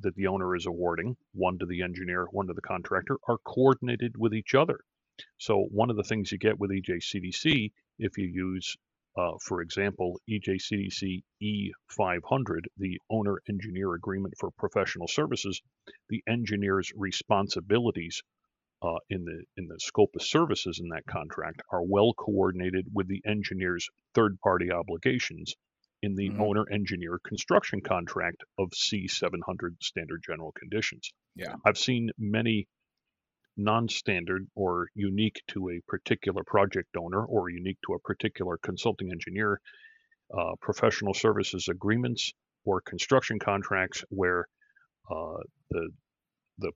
that 0.00 0.14
the 0.16 0.26
owner 0.26 0.54
is 0.56 0.66
awarding, 0.66 1.16
one 1.32 1.58
to 1.58 1.66
the 1.66 1.82
engineer, 1.82 2.26
one 2.32 2.48
to 2.48 2.52
the 2.52 2.60
contractor, 2.60 3.16
are 3.28 3.38
coordinated 3.38 4.12
with 4.18 4.34
each 4.34 4.54
other. 4.54 4.80
So 5.38 5.66
one 5.70 5.88
of 5.88 5.96
the 5.96 6.02
things 6.02 6.30
you 6.30 6.38
get 6.38 6.58
with 6.58 6.70
EJCDC, 6.70 7.72
if 7.98 8.18
you 8.18 8.26
use, 8.26 8.76
uh, 9.16 9.32
for 9.42 9.62
example, 9.62 10.20
EJCDC 10.28 11.22
E500, 11.42 12.60
the 12.76 13.00
owner 13.08 13.40
engineer 13.48 13.94
agreement 13.94 14.34
for 14.38 14.50
professional 14.50 15.08
services, 15.08 15.62
the 16.10 16.22
engineer's 16.28 16.92
responsibilities 16.94 18.22
uh, 18.86 18.98
in 19.10 19.24
the 19.24 19.42
in 19.56 19.66
the 19.66 19.78
scope 19.80 20.10
of 20.14 20.22
services 20.22 20.78
in 20.80 20.88
that 20.90 21.06
contract 21.06 21.60
are 21.72 21.82
well 21.82 22.12
coordinated 22.14 22.86
with 22.92 23.08
the 23.08 23.22
engineer's 23.26 23.88
third-party 24.14 24.70
obligations 24.70 25.54
in 26.02 26.14
the 26.14 26.28
mm-hmm. 26.28 26.42
owner-engineer 26.42 27.18
construction 27.26 27.80
contract 27.80 28.44
of 28.58 28.68
C700 28.70 29.82
standard 29.82 30.22
general 30.24 30.52
conditions. 30.52 31.10
Yeah, 31.34 31.54
I've 31.64 31.78
seen 31.78 32.10
many 32.18 32.68
non-standard 33.56 34.46
or 34.54 34.88
unique 34.94 35.40
to 35.48 35.70
a 35.70 35.80
particular 35.88 36.42
project 36.46 36.96
owner 36.96 37.24
or 37.24 37.48
unique 37.48 37.78
to 37.86 37.94
a 37.94 37.98
particular 38.00 38.58
consulting 38.62 39.10
engineer 39.10 39.60
uh, 40.36 40.52
professional 40.60 41.14
services 41.14 41.68
agreements 41.68 42.32
or 42.64 42.82
construction 42.82 43.38
contracts 43.38 44.04
where 44.10 44.46
uh, 45.10 45.38
the 45.70 45.88
the 46.58 46.72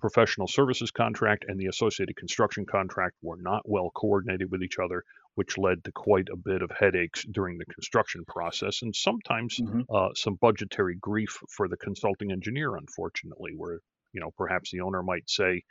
professional 0.00 0.46
services 0.46 0.90
contract 0.90 1.44
and 1.48 1.58
the 1.58 1.66
associated 1.66 2.16
construction 2.16 2.66
contract 2.66 3.16
were 3.22 3.38
not 3.38 3.62
well 3.64 3.90
coordinated 3.94 4.50
with 4.50 4.62
each 4.62 4.78
other, 4.78 5.02
which 5.34 5.58
led 5.58 5.82
to 5.84 5.92
quite 5.92 6.28
a 6.32 6.36
bit 6.36 6.62
of 6.62 6.70
headaches 6.70 7.24
during 7.30 7.58
the 7.58 7.64
construction 7.66 8.24
process 8.26 8.82
and 8.82 8.94
sometimes 8.94 9.58
mm-hmm. 9.58 9.80
uh, 9.94 10.08
some 10.14 10.34
budgetary 10.40 10.96
grief 10.96 11.38
for 11.50 11.68
the 11.68 11.76
consulting 11.76 12.30
engineer, 12.30 12.76
unfortunately, 12.76 13.52
where 13.56 13.80
you 14.12 14.20
know 14.20 14.30
perhaps 14.36 14.70
the 14.70 14.80
owner 14.80 15.02
might 15.02 15.28
say, 15.28 15.62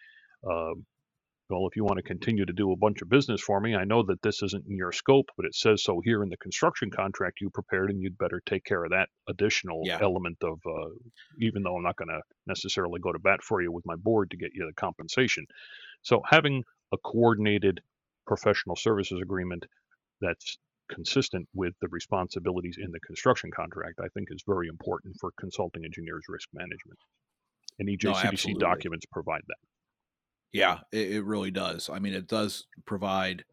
uh, 0.49 0.73
well, 1.49 1.67
if 1.67 1.75
you 1.75 1.83
want 1.83 1.97
to 1.97 2.03
continue 2.03 2.45
to 2.45 2.53
do 2.53 2.71
a 2.71 2.75
bunch 2.75 3.01
of 3.01 3.09
business 3.09 3.39
for 3.39 3.59
me, 3.59 3.75
I 3.75 3.83
know 3.83 4.01
that 4.03 4.21
this 4.23 4.41
isn't 4.41 4.65
in 4.67 4.77
your 4.77 4.91
scope, 4.91 5.29
but 5.37 5.45
it 5.45 5.53
says 5.53 5.83
so 5.83 6.01
here 6.03 6.23
in 6.23 6.29
the 6.29 6.37
construction 6.37 6.89
contract 6.89 7.39
you 7.39 7.51
prepared, 7.51 7.91
and 7.91 8.01
you'd 8.01 8.17
better 8.17 8.41
take 8.45 8.63
care 8.63 8.83
of 8.83 8.91
that 8.91 9.09
additional 9.29 9.81
yeah. 9.83 9.99
element 10.01 10.37
of, 10.43 10.59
uh, 10.65 10.89
even 11.39 11.61
though 11.61 11.75
I'm 11.75 11.83
not 11.83 11.97
going 11.97 12.09
to 12.09 12.21
necessarily 12.47 12.99
go 12.99 13.11
to 13.11 13.19
bat 13.19 13.43
for 13.43 13.61
you 13.61 13.71
with 13.71 13.85
my 13.85 13.95
board 13.95 14.31
to 14.31 14.37
get 14.37 14.51
you 14.55 14.65
the 14.65 14.73
compensation. 14.73 15.45
So 16.01 16.21
having 16.27 16.63
a 16.91 16.97
coordinated 16.97 17.79
professional 18.25 18.75
services 18.75 19.19
agreement 19.21 19.65
that's 20.21 20.57
consistent 20.89 21.47
with 21.53 21.73
the 21.81 21.87
responsibilities 21.89 22.77
in 22.79 22.91
the 22.91 22.99
construction 23.01 23.51
contract, 23.55 23.99
I 24.03 24.07
think 24.15 24.29
is 24.31 24.43
very 24.47 24.67
important 24.67 25.15
for 25.19 25.31
consulting 25.39 25.85
engineers 25.85 26.23
risk 26.27 26.49
management. 26.53 26.97
And 27.77 27.89
EJCDC 27.89 28.53
no, 28.53 28.59
documents 28.59 29.05
provide 29.11 29.41
that. 29.47 29.57
Yeah, 30.55 30.79
it, 30.93 31.11
it 31.11 31.25
really 31.25 31.51
does. 31.51 31.89
I 31.89 31.99
mean, 31.99 32.13
it 32.13 32.29
does 32.29 32.65
provide 32.85 33.43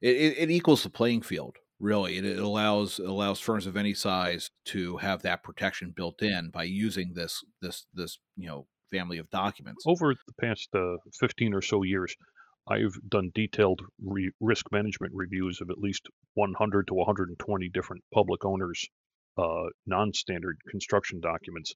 it, 0.00 0.16
it, 0.16 0.38
it 0.38 0.50
equals 0.50 0.82
the 0.82 0.90
playing 0.90 1.22
field. 1.22 1.56
Really, 1.78 2.18
it, 2.18 2.38
allows 2.40 2.98
allows 2.98 3.38
firms 3.38 3.68
of 3.68 3.76
any 3.76 3.94
size 3.94 4.50
to 4.66 4.96
have 4.96 5.22
that 5.22 5.44
protection 5.44 5.92
built 5.94 6.20
in 6.20 6.50
by 6.50 6.64
using 6.64 7.12
this 7.14 7.44
this 7.60 7.86
this 7.94 8.18
you 8.36 8.48
know 8.48 8.66
family 8.90 9.18
of 9.18 9.30
documents. 9.30 9.84
Over 9.86 10.14
the 10.14 10.34
past 10.40 10.68
uh, 10.74 10.96
15 11.20 11.54
or 11.54 11.62
so 11.62 11.84
years, 11.84 12.16
I've 12.68 12.98
done 13.08 13.30
detailed 13.36 13.80
re- 14.04 14.32
risk 14.40 14.66
management 14.72 15.12
reviews 15.14 15.60
of 15.60 15.70
at 15.70 15.78
least 15.78 16.08
100 16.34 16.88
to 16.88 16.94
120 16.94 17.68
different 17.68 18.02
public 18.12 18.44
owners' 18.44 18.88
uh, 19.38 19.66
non-standard 19.86 20.58
construction 20.68 21.20
documents, 21.20 21.72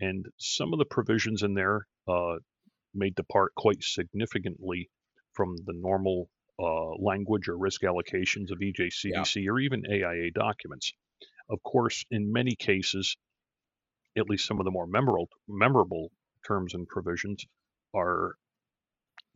and 0.00 0.24
some 0.38 0.72
of 0.72 0.78
the 0.78 0.86
provisions 0.86 1.42
in 1.42 1.52
there 1.52 1.86
uh, 2.08 2.36
may 2.96 3.10
depart 3.10 3.54
quite 3.54 3.82
significantly 3.82 4.90
from 5.32 5.56
the 5.64 5.72
normal 5.74 6.28
uh, 6.58 6.94
language 6.98 7.48
or 7.48 7.56
risk 7.56 7.82
allocations 7.82 8.50
of 8.50 8.58
EJCDC 8.58 9.44
yeah. 9.44 9.50
or 9.50 9.60
even 9.60 9.84
AIA 9.86 10.30
documents. 10.32 10.92
Of 11.48 11.62
course, 11.62 12.04
in 12.10 12.32
many 12.32 12.56
cases, 12.56 13.16
at 14.16 14.28
least 14.28 14.46
some 14.46 14.58
of 14.58 14.64
the 14.64 14.70
more 14.70 14.86
memorable, 14.86 15.28
memorable 15.46 16.10
terms 16.46 16.74
and 16.74 16.88
provisions 16.88 17.44
are 17.94 18.36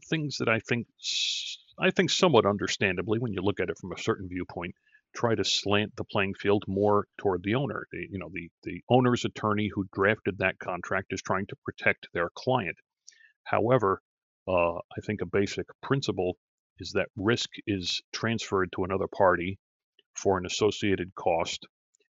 things 0.09 0.39
that 0.39 0.49
I 0.49 0.61
think 0.61 0.87
I 1.79 1.91
think 1.91 2.11
somewhat 2.11 2.47
understandably, 2.47 3.19
when 3.19 3.33
you 3.33 3.43
look 3.43 3.61
at 3.61 3.71
it 3.71 3.79
from 3.79 3.93
a 3.93 3.99
certain 3.99 4.29
viewpoint, 4.29 4.75
try 5.15 5.35
to 5.35 5.45
slant 5.45 5.97
the 5.97 6.05
playing 6.05 6.35
field 6.35 6.65
more 6.67 7.07
toward 7.19 7.43
the 7.43 7.55
owner. 7.55 7.87
The, 7.91 8.07
you 8.11 8.19
know, 8.19 8.31
the 8.33 8.51
the 8.63 8.83
owner's 8.89 9.25
attorney 9.25 9.71
who 9.73 9.89
drafted 9.93 10.39
that 10.39 10.59
contract 10.59 11.13
is 11.13 11.23
trying 11.23 11.47
to 11.47 11.57
protect 11.65 12.09
their 12.13 12.31
client. 12.35 12.77
However, 13.51 14.01
uh, 14.47 14.77
I 14.77 15.01
think 15.05 15.21
a 15.21 15.27
basic 15.27 15.67
principle 15.83 16.37
is 16.79 16.93
that 16.93 17.09
risk 17.17 17.51
is 17.67 18.01
transferred 18.13 18.71
to 18.77 18.85
another 18.85 19.09
party 19.09 19.59
for 20.15 20.39
an 20.39 20.47
associated 20.47 21.13
cost, 21.17 21.67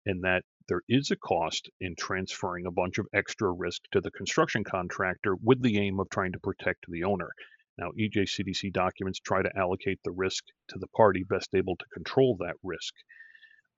and 0.07 0.23
that 0.23 0.43
there 0.67 0.81
is 0.89 1.11
a 1.11 1.15
cost 1.15 1.69
in 1.79 1.95
transferring 1.95 2.65
a 2.65 2.71
bunch 2.71 2.97
of 2.97 3.05
extra 3.13 3.51
risk 3.51 3.83
to 3.91 4.01
the 4.01 4.09
construction 4.09 4.63
contractor 4.63 5.35
with 5.35 5.61
the 5.61 5.77
aim 5.77 5.99
of 5.99 6.09
trying 6.09 6.31
to 6.31 6.39
protect 6.39 6.85
the 6.87 7.03
owner. 7.03 7.29
Now, 7.77 7.91
EJCDC 7.91 8.73
documents 8.73 9.19
try 9.19 9.43
to 9.43 9.55
allocate 9.55 9.99
the 10.03 10.11
risk 10.11 10.43
to 10.69 10.79
the 10.79 10.87
party 10.87 11.23
best 11.23 11.53
able 11.53 11.75
to 11.75 11.85
control 11.93 12.35
that 12.39 12.55
risk. 12.63 12.93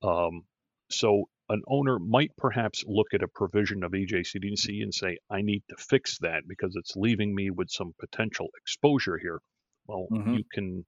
Um, 0.01 0.43
so 0.89 1.25
an 1.49 1.61
owner 1.67 1.97
might 1.99 2.31
perhaps 2.37 2.83
look 2.87 3.07
at 3.13 3.23
a 3.23 3.27
provision 3.27 3.83
of 3.83 3.91
EJCDC 3.91 4.83
and 4.83 4.93
say, 4.93 5.17
I 5.29 5.41
need 5.41 5.63
to 5.69 5.75
fix 5.77 6.17
that 6.19 6.43
because 6.47 6.75
it's 6.75 6.95
leaving 6.95 7.33
me 7.33 7.49
with 7.49 7.69
some 7.69 7.93
potential 7.99 8.47
exposure 8.61 9.17
here. 9.17 9.39
Well, 9.87 10.07
mm-hmm. 10.11 10.35
you 10.35 10.43
can 10.53 10.85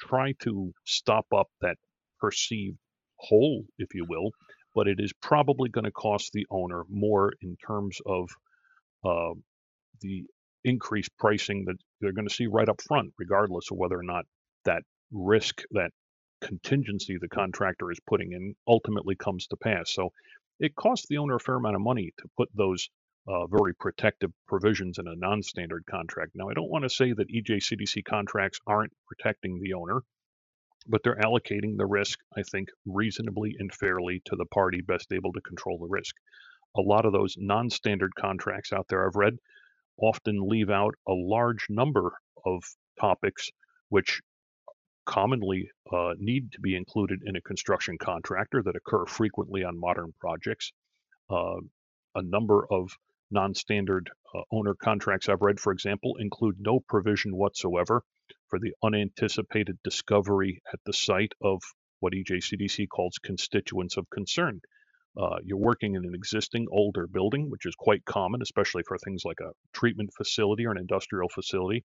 try 0.00 0.34
to 0.42 0.72
stop 0.84 1.26
up 1.34 1.46
that 1.60 1.76
perceived 2.20 2.78
hole, 3.16 3.64
if 3.78 3.94
you 3.94 4.04
will, 4.08 4.30
but 4.74 4.88
it 4.88 4.98
is 4.98 5.12
probably 5.22 5.68
going 5.68 5.84
to 5.84 5.92
cost 5.92 6.32
the 6.32 6.46
owner 6.50 6.82
more 6.88 7.32
in 7.40 7.56
terms 7.64 7.98
of 8.04 8.28
uh, 9.04 9.34
the 10.00 10.24
increased 10.64 11.10
pricing 11.18 11.64
that 11.66 11.76
they're 12.00 12.12
going 12.12 12.28
to 12.28 12.34
see 12.34 12.46
right 12.46 12.68
up 12.68 12.80
front, 12.86 13.12
regardless 13.18 13.70
of 13.70 13.76
whether 13.76 13.98
or 13.98 14.04
not 14.04 14.24
that 14.64 14.82
risk, 15.12 15.62
that 15.72 15.90
contingency 16.42 17.16
the 17.18 17.28
contractor 17.28 17.90
is 17.90 18.00
putting 18.06 18.32
in 18.32 18.54
ultimately 18.66 19.14
comes 19.14 19.46
to 19.48 19.56
pass. 19.56 19.92
So 19.92 20.12
it 20.60 20.74
costs 20.74 21.06
the 21.08 21.18
owner 21.18 21.36
a 21.36 21.40
fair 21.40 21.56
amount 21.56 21.76
of 21.76 21.82
money 21.82 22.12
to 22.18 22.28
put 22.36 22.48
those 22.54 22.88
uh, 23.28 23.46
very 23.46 23.74
protective 23.74 24.32
provisions 24.48 24.98
in 24.98 25.06
a 25.06 25.16
non-standard 25.16 25.84
contract. 25.86 26.32
Now, 26.34 26.48
I 26.48 26.54
don't 26.54 26.70
want 26.70 26.84
to 26.84 26.90
say 26.90 27.12
that 27.12 27.28
EJCDC 27.28 28.04
contracts 28.04 28.58
aren't 28.66 28.92
protecting 29.06 29.60
the 29.60 29.74
owner, 29.74 30.02
but 30.88 31.02
they're 31.04 31.20
allocating 31.24 31.76
the 31.76 31.86
risk, 31.86 32.18
I 32.36 32.42
think, 32.42 32.68
reasonably 32.84 33.54
and 33.58 33.72
fairly 33.72 34.22
to 34.26 34.36
the 34.36 34.46
party 34.46 34.80
best 34.80 35.12
able 35.12 35.32
to 35.32 35.40
control 35.40 35.78
the 35.78 35.86
risk. 35.86 36.16
A 36.76 36.80
lot 36.80 37.04
of 37.04 37.12
those 37.12 37.36
non-standard 37.38 38.14
contracts 38.16 38.72
out 38.72 38.86
there 38.88 39.06
I've 39.06 39.14
read 39.14 39.36
often 39.96 40.48
leave 40.48 40.70
out 40.70 40.94
a 41.06 41.12
large 41.12 41.66
number 41.68 42.12
of 42.44 42.64
topics 42.98 43.50
which 43.88 44.20
commonly 45.04 45.70
uh, 45.92 46.14
need 46.18 46.52
to 46.52 46.60
be 46.60 46.76
included 46.76 47.20
in 47.24 47.36
a 47.36 47.40
construction 47.40 47.98
contractor 47.98 48.62
that 48.62 48.76
occur 48.76 49.04
frequently 49.06 49.64
on 49.64 49.78
modern 49.78 50.12
projects. 50.20 50.72
Uh, 51.30 51.56
a 52.14 52.22
number 52.22 52.66
of 52.70 52.90
non-standard 53.30 54.10
uh, 54.34 54.42
owner 54.52 54.74
contracts 54.74 55.28
I've 55.28 55.42
read, 55.42 55.58
for 55.58 55.72
example, 55.72 56.16
include 56.18 56.56
no 56.58 56.80
provision 56.80 57.34
whatsoever 57.34 58.02
for 58.48 58.58
the 58.58 58.74
unanticipated 58.82 59.78
discovery 59.82 60.60
at 60.72 60.80
the 60.84 60.92
site 60.92 61.32
of 61.40 61.62
what 62.00 62.12
EJCDC 62.12 62.88
calls 62.88 63.18
constituents 63.22 63.96
of 63.96 64.08
concern. 64.10 64.60
Uh, 65.16 65.36
you're 65.44 65.58
working 65.58 65.94
in 65.94 66.04
an 66.04 66.14
existing 66.14 66.66
older 66.70 67.06
building, 67.06 67.50
which 67.50 67.66
is 67.66 67.74
quite 67.74 68.04
common, 68.04 68.40
especially 68.42 68.82
for 68.86 68.98
things 68.98 69.22
like 69.24 69.40
a 69.40 69.52
treatment 69.72 70.10
facility 70.16 70.66
or 70.66 70.72
an 70.72 70.78
industrial 70.78 71.28
facility. 71.28 71.84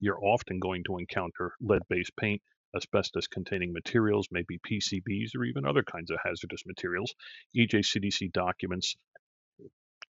You're 0.00 0.22
often 0.24 0.58
going 0.58 0.84
to 0.84 0.98
encounter 0.98 1.52
lead 1.60 1.82
based 1.88 2.16
paint, 2.18 2.42
asbestos 2.74 3.26
containing 3.26 3.72
materials, 3.72 4.28
maybe 4.30 4.58
PCBs, 4.58 5.36
or 5.36 5.44
even 5.44 5.66
other 5.66 5.82
kinds 5.82 6.10
of 6.10 6.18
hazardous 6.24 6.64
materials. 6.66 7.14
EJCDC 7.56 8.32
documents 8.32 8.96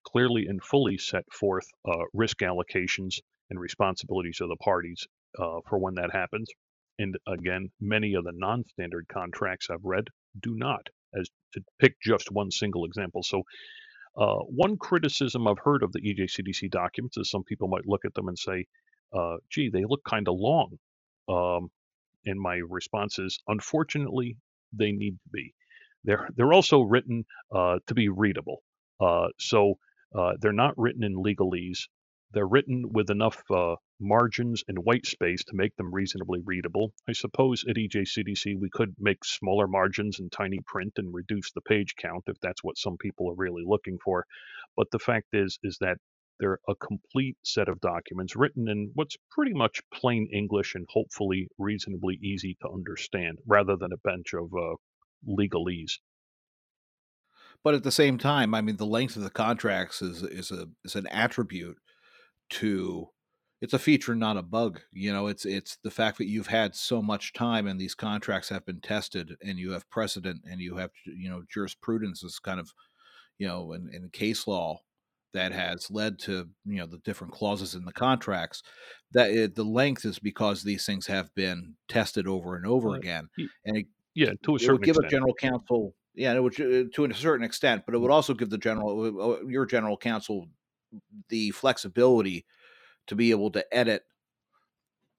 clearly 0.04 0.46
and 0.46 0.62
fully 0.62 0.98
set 0.98 1.24
forth 1.32 1.66
uh, 1.88 2.04
risk 2.12 2.38
allocations 2.38 3.18
and 3.50 3.60
responsibilities 3.60 4.38
of 4.40 4.48
the 4.48 4.56
parties 4.56 5.06
uh, 5.38 5.60
for 5.68 5.78
when 5.78 5.94
that 5.94 6.10
happens. 6.12 6.48
And 6.98 7.16
again, 7.26 7.70
many 7.80 8.14
of 8.14 8.24
the 8.24 8.32
non 8.34 8.64
standard 8.68 9.06
contracts 9.08 9.68
I've 9.70 9.84
read 9.84 10.04
do 10.40 10.54
not, 10.54 10.86
as 11.18 11.28
to 11.54 11.62
pick 11.80 11.94
just 12.02 12.30
one 12.30 12.50
single 12.50 12.84
example. 12.84 13.22
So, 13.22 13.42
uh, 14.16 14.40
one 14.44 14.76
criticism 14.76 15.48
I've 15.48 15.58
heard 15.58 15.82
of 15.82 15.92
the 15.92 16.00
EJCDC 16.00 16.70
documents 16.70 17.16
is 17.16 17.30
some 17.30 17.44
people 17.44 17.68
might 17.68 17.86
look 17.86 18.04
at 18.04 18.12
them 18.12 18.28
and 18.28 18.38
say, 18.38 18.66
uh, 19.12 19.36
gee, 19.50 19.70
they 19.70 19.84
look 19.84 20.02
kind 20.04 20.28
of 20.28 20.34
long. 20.38 20.78
Um, 21.28 21.70
and 22.24 22.40
my 22.40 22.60
response 22.68 23.18
is, 23.18 23.40
unfortunately, 23.48 24.36
they 24.72 24.92
need 24.92 25.12
to 25.12 25.30
be. 25.32 25.54
They're, 26.04 26.28
they're 26.36 26.52
also 26.52 26.80
written 26.80 27.24
uh, 27.54 27.78
to 27.86 27.94
be 27.94 28.08
readable. 28.08 28.62
Uh, 29.00 29.28
so 29.38 29.74
uh, 30.16 30.32
they're 30.40 30.52
not 30.52 30.74
written 30.76 31.04
in 31.04 31.14
legalese. 31.14 31.88
They're 32.32 32.46
written 32.46 32.84
with 32.92 33.10
enough 33.10 33.42
uh, 33.50 33.76
margins 34.00 34.64
and 34.66 34.78
white 34.78 35.06
space 35.06 35.44
to 35.44 35.54
make 35.54 35.76
them 35.76 35.92
reasonably 35.92 36.40
readable. 36.44 36.92
I 37.08 37.12
suppose 37.12 37.64
at 37.68 37.76
EJCDC 37.76 38.58
we 38.58 38.70
could 38.70 38.94
make 38.98 39.24
smaller 39.24 39.68
margins 39.68 40.18
and 40.18 40.30
tiny 40.32 40.60
print 40.66 40.94
and 40.96 41.12
reduce 41.12 41.52
the 41.52 41.60
page 41.60 41.94
count 41.96 42.24
if 42.26 42.38
that's 42.40 42.64
what 42.64 42.78
some 42.78 42.96
people 42.96 43.30
are 43.30 43.36
really 43.36 43.62
looking 43.64 43.98
for. 44.02 44.24
But 44.76 44.90
the 44.90 44.98
fact 44.98 45.28
is, 45.34 45.58
is 45.62 45.78
that 45.80 45.98
they're 46.42 46.58
a 46.68 46.74
complete 46.74 47.36
set 47.44 47.68
of 47.68 47.80
documents 47.80 48.34
written 48.34 48.68
in 48.68 48.90
what's 48.94 49.16
pretty 49.30 49.54
much 49.54 49.80
plain 49.94 50.28
English 50.32 50.74
and 50.74 50.84
hopefully 50.90 51.46
reasonably 51.56 52.18
easy 52.20 52.56
to 52.60 52.68
understand, 52.68 53.38
rather 53.46 53.76
than 53.76 53.92
a 53.92 54.02
bunch 54.02 54.34
of 54.34 54.52
uh, 54.52 54.74
legalese. 55.26 56.00
But 57.62 57.74
at 57.74 57.84
the 57.84 57.92
same 57.92 58.18
time, 58.18 58.56
I 58.56 58.60
mean, 58.60 58.76
the 58.76 58.84
length 58.84 59.14
of 59.14 59.22
the 59.22 59.30
contracts 59.30 60.02
is 60.02 60.24
is 60.24 60.50
a 60.50 60.66
is 60.84 60.96
an 60.96 61.06
attribute 61.06 61.78
to 62.50 63.10
it's 63.60 63.72
a 63.72 63.78
feature, 63.78 64.16
not 64.16 64.36
a 64.36 64.42
bug. 64.42 64.80
You 64.92 65.12
know, 65.12 65.28
it's 65.28 65.46
it's 65.46 65.78
the 65.84 65.92
fact 65.92 66.18
that 66.18 66.26
you've 66.26 66.48
had 66.48 66.74
so 66.74 67.00
much 67.00 67.32
time 67.32 67.68
and 67.68 67.80
these 67.80 67.94
contracts 67.94 68.48
have 68.48 68.66
been 68.66 68.80
tested, 68.80 69.36
and 69.40 69.60
you 69.60 69.70
have 69.70 69.88
precedent, 69.90 70.40
and 70.44 70.60
you 70.60 70.78
have 70.78 70.90
you 71.04 71.30
know 71.30 71.44
jurisprudence 71.48 72.24
is 72.24 72.40
kind 72.40 72.58
of 72.58 72.72
you 73.38 73.46
know 73.46 73.72
in, 73.74 73.88
in 73.94 74.10
case 74.10 74.48
law 74.48 74.80
that 75.32 75.52
has 75.52 75.90
led 75.90 76.18
to 76.18 76.48
you 76.64 76.78
know 76.78 76.86
the 76.86 76.98
different 76.98 77.32
clauses 77.32 77.74
in 77.74 77.84
the 77.84 77.92
contracts 77.92 78.62
that 79.12 79.30
it, 79.30 79.54
the 79.54 79.64
length 79.64 80.04
is 80.04 80.18
because 80.18 80.62
these 80.62 80.86
things 80.86 81.06
have 81.06 81.34
been 81.34 81.74
tested 81.88 82.26
over 82.26 82.56
and 82.56 82.66
over 82.66 82.94
again 82.94 83.28
and 83.64 83.76
it, 83.76 83.86
yeah 84.14 84.32
to 84.42 84.56
a 84.56 84.58
certain 84.58 84.74
would 84.74 84.84
give 84.84 84.96
extent. 84.96 85.06
a 85.06 85.10
general 85.10 85.34
counsel 85.34 85.94
yeah 86.14 86.32
it 86.32 86.42
would 86.42 86.60
uh, 86.60 86.84
to 86.94 87.04
a 87.04 87.14
certain 87.14 87.44
extent 87.44 87.82
but 87.86 87.94
it 87.94 87.98
would 87.98 88.10
mm. 88.10 88.14
also 88.14 88.34
give 88.34 88.50
the 88.50 88.58
general 88.58 89.00
uh, 89.00 89.32
uh, 89.32 89.38
your 89.46 89.66
general 89.66 89.96
counsel 89.96 90.46
the 91.28 91.50
flexibility 91.50 92.44
to 93.06 93.14
be 93.14 93.30
able 93.30 93.50
to 93.50 93.64
edit 93.74 94.02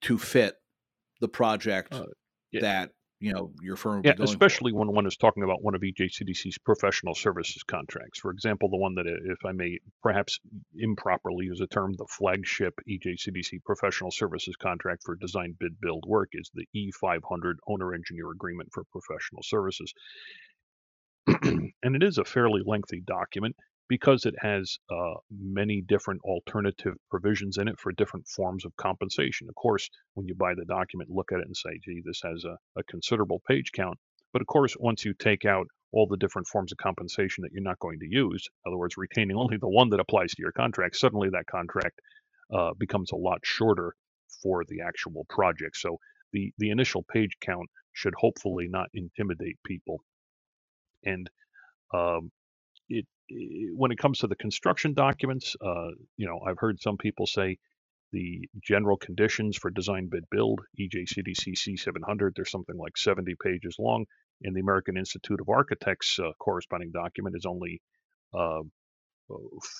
to 0.01 0.17
fit 0.17 0.55
the 1.19 1.27
project 1.27 1.93
uh, 1.93 2.05
yeah. 2.51 2.61
that 2.61 2.91
you 3.23 3.33
know 3.33 3.51
your 3.61 3.77
firm 3.77 4.01
yeah 4.03 4.13
especially 4.19 4.71
for. 4.71 4.79
when 4.79 4.91
one 4.93 5.07
is 5.07 5.15
talking 5.15 5.43
about 5.43 5.63
one 5.63 5.75
of 5.75 5.81
ejcdc's 5.81 6.57
professional 6.57 7.15
services 7.15 7.63
contracts. 7.63 8.19
For 8.19 8.31
example 8.31 8.69
the 8.69 8.77
one 8.77 8.95
that 8.95 9.07
uh, 9.07 9.31
if 9.31 9.45
i 9.45 9.53
may 9.53 9.79
perhaps 10.01 10.39
improperly 10.77 11.45
use 11.45 11.61
a 11.61 11.67
term 11.67 11.93
the 11.93 12.05
flagship 12.09 12.73
ejcdc 12.89 13.63
professional 13.65 14.11
services 14.11 14.55
contract 14.57 15.03
for 15.05 15.15
design 15.15 15.55
bid 15.57 15.79
build 15.79 16.03
work 16.05 16.29
is 16.33 16.51
the 16.53 16.67
e500 16.75 17.53
owner 17.67 17.93
engineer 17.93 18.29
agreement 18.31 18.69
for 18.73 18.83
professional 18.91 19.41
services. 19.43 19.93
And 21.83 21.95
it 21.95 22.03
is 22.03 22.17
a 22.17 22.25
fairly 22.25 22.61
lengthy 22.65 23.01
document 23.05 23.55
because 23.89 24.25
it 24.25 24.35
has 24.39 24.77
uh, 24.91 25.15
many 25.29 25.81
different 25.81 26.21
alternative 26.23 26.95
provisions 27.09 27.57
in 27.57 27.67
it 27.67 27.79
for 27.79 27.91
different 27.91 28.27
forms 28.27 28.65
of 28.65 28.75
compensation. 28.77 29.47
Of 29.49 29.55
course, 29.55 29.89
when 30.13 30.27
you 30.27 30.35
buy 30.35 30.53
the 30.55 30.65
document, 30.65 31.09
look 31.09 31.31
at 31.31 31.39
it 31.39 31.45
and 31.45 31.55
say, 31.55 31.79
gee, 31.83 32.01
this 32.03 32.21
has 32.23 32.43
a, 32.45 32.57
a 32.79 32.83
considerable 32.83 33.41
page 33.47 33.71
count. 33.73 33.97
But 34.31 34.41
of 34.41 34.47
course, 34.47 34.75
once 34.79 35.05
you 35.05 35.13
take 35.13 35.45
out 35.45 35.67
all 35.91 36.07
the 36.07 36.17
different 36.17 36.47
forms 36.47 36.71
of 36.71 36.77
compensation 36.79 37.43
that 37.43 37.51
you're 37.51 37.61
not 37.61 37.79
going 37.79 37.99
to 37.99 38.07
use, 38.09 38.47
in 38.65 38.71
other 38.71 38.77
words, 38.77 38.97
retaining 38.97 39.37
only 39.37 39.57
the 39.57 39.69
one 39.69 39.89
that 39.89 39.99
applies 39.99 40.31
to 40.31 40.41
your 40.41 40.51
contract, 40.51 40.95
suddenly 40.95 41.29
that 41.29 41.45
contract 41.45 41.99
uh, 42.51 42.71
becomes 42.77 43.11
a 43.11 43.15
lot 43.15 43.39
shorter 43.43 43.93
for 44.41 44.63
the 44.67 44.81
actual 44.81 45.25
project. 45.29 45.77
So 45.77 45.97
the, 46.31 46.51
the 46.57 46.71
initial 46.71 47.03
page 47.03 47.37
count 47.41 47.69
should 47.91 48.15
hopefully 48.17 48.67
not 48.67 48.87
intimidate 48.93 49.59
people. 49.63 49.99
And 51.05 51.29
um, 51.93 52.31
when 53.29 53.91
it 53.91 53.97
comes 53.97 54.19
to 54.19 54.27
the 54.27 54.35
construction 54.35 54.93
documents, 54.93 55.55
uh, 55.61 55.89
you 56.17 56.27
know, 56.27 56.39
I've 56.45 56.59
heard 56.59 56.81
some 56.81 56.97
people 56.97 57.25
say 57.25 57.57
the 58.11 58.47
general 58.61 58.97
conditions 58.97 59.57
for 59.57 59.71
design 59.71 60.07
bid 60.09 60.23
build 60.29 60.61
EJCDC 60.79 61.55
C700 61.57 62.35
there's 62.35 62.51
something 62.51 62.77
like 62.77 62.95
70 62.95 63.33
pages 63.43 63.75
long 63.79 64.05
and 64.43 64.55
the 64.55 64.61
American 64.61 64.97
Institute 64.97 65.41
of 65.41 65.49
Architects 65.49 66.19
uh, 66.19 66.31
corresponding 66.39 66.91
document 66.91 67.35
is 67.35 67.45
only 67.45 67.81
uh, 68.33 68.61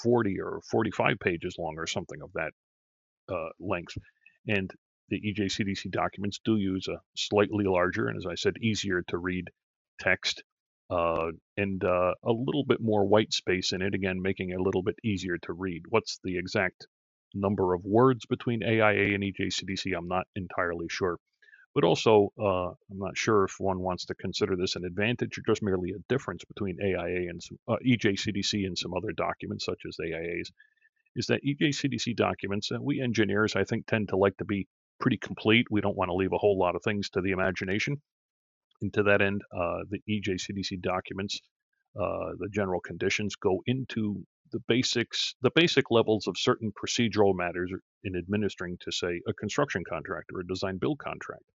40 0.01 0.41
or 0.41 0.61
45 0.71 1.19
pages 1.19 1.55
long 1.59 1.75
or 1.77 1.85
something 1.85 2.21
of 2.21 2.31
that 2.33 2.51
uh, 3.29 3.49
length. 3.59 3.97
And 4.47 4.71
the 5.09 5.21
EJCDC 5.21 5.91
documents 5.91 6.39
do 6.43 6.57
use 6.57 6.87
a 6.87 6.99
slightly 7.15 7.65
larger 7.65 8.07
and 8.07 8.17
as 8.17 8.25
I 8.25 8.35
said 8.35 8.57
easier 8.61 9.03
to 9.09 9.17
read 9.17 9.49
text 9.99 10.43
uh, 10.93 11.31
and 11.57 11.83
uh, 11.83 12.13
a 12.23 12.31
little 12.31 12.63
bit 12.67 12.79
more 12.81 13.05
white 13.05 13.33
space 13.33 13.71
in 13.71 13.81
it, 13.81 13.93
again, 13.95 14.21
making 14.21 14.49
it 14.49 14.59
a 14.59 14.63
little 14.63 14.83
bit 14.83 14.95
easier 15.03 15.37
to 15.39 15.53
read. 15.53 15.81
What's 15.89 16.19
the 16.23 16.37
exact 16.37 16.85
number 17.33 17.73
of 17.73 17.83
words 17.83 18.25
between 18.27 18.63
AIA 18.63 19.15
and 19.15 19.23
EJCDC? 19.23 19.97
I'm 19.97 20.07
not 20.07 20.27
entirely 20.35 20.87
sure. 20.89 21.17
But 21.73 21.83
also, 21.83 22.29
uh, 22.39 22.67
I'm 22.67 22.99
not 22.99 23.17
sure 23.17 23.45
if 23.45 23.55
one 23.57 23.79
wants 23.79 24.05
to 24.05 24.15
consider 24.15 24.55
this 24.55 24.75
an 24.75 24.85
advantage 24.85 25.39
or 25.39 25.41
just 25.47 25.63
merely 25.63 25.89
a 25.91 26.03
difference 26.07 26.43
between 26.45 26.77
AIA 26.79 27.29
and 27.29 27.41
some, 27.41 27.57
uh, 27.67 27.77
EJCDC 27.83 28.67
and 28.67 28.77
some 28.77 28.93
other 28.93 29.11
documents, 29.11 29.65
such 29.65 29.81
as 29.87 29.97
AIA's, 29.99 30.51
is 31.15 31.25
that 31.27 31.43
EJCDC 31.43 32.15
documents, 32.15 32.71
uh, 32.71 32.77
we 32.79 33.01
engineers, 33.01 33.55
I 33.55 33.63
think, 33.63 33.87
tend 33.87 34.09
to 34.09 34.17
like 34.17 34.37
to 34.37 34.45
be 34.45 34.67
pretty 34.99 35.17
complete. 35.17 35.65
We 35.71 35.81
don't 35.81 35.97
want 35.97 36.09
to 36.09 36.15
leave 36.15 36.33
a 36.33 36.37
whole 36.37 36.59
lot 36.59 36.75
of 36.75 36.83
things 36.83 37.09
to 37.11 37.21
the 37.21 37.31
imagination. 37.31 37.99
And 38.83 38.93
to 38.95 39.03
that 39.03 39.21
end, 39.21 39.41
uh, 39.55 39.85
the 39.89 39.99
EJCDC 40.09 40.81
documents, 40.81 41.39
uh, 41.97 42.35
the 42.37 42.49
general 42.51 42.81
conditions 42.81 43.33
go 43.37 43.63
into 43.65 44.25
the 44.51 44.59
basics, 44.67 45.35
the 45.41 45.51
basic 45.55 45.89
levels 45.89 46.27
of 46.27 46.37
certain 46.37 46.69
procedural 46.73 47.33
matters 47.33 47.71
in 48.03 48.17
administering 48.17 48.77
to, 48.81 48.91
say, 48.91 49.21
a 49.25 49.33
construction 49.33 49.83
contract 49.87 50.31
or 50.33 50.41
a 50.41 50.47
design 50.47 50.77
build 50.79 50.99
contract, 50.99 51.45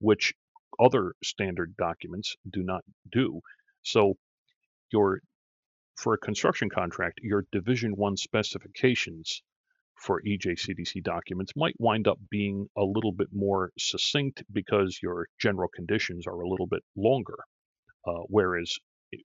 which 0.00 0.34
other 0.78 1.14
standard 1.24 1.74
documents 1.78 2.36
do 2.52 2.62
not 2.62 2.84
do. 3.10 3.40
So 3.82 4.18
your 4.92 5.20
for 5.96 6.12
a 6.12 6.18
construction 6.18 6.68
contract, 6.68 7.20
your 7.22 7.46
division 7.52 7.96
one 7.96 8.18
specifications 8.18 9.42
for 9.96 10.20
EJCDC 10.22 11.02
documents 11.02 11.52
might 11.56 11.74
wind 11.78 12.06
up 12.06 12.18
being 12.30 12.68
a 12.76 12.82
little 12.82 13.12
bit 13.12 13.28
more 13.32 13.72
succinct 13.78 14.44
because 14.52 14.98
your 15.02 15.26
general 15.40 15.68
conditions 15.74 16.26
are 16.26 16.40
a 16.40 16.48
little 16.48 16.66
bit 16.66 16.82
longer. 16.96 17.38
Uh, 18.06 18.22
whereas 18.28 18.76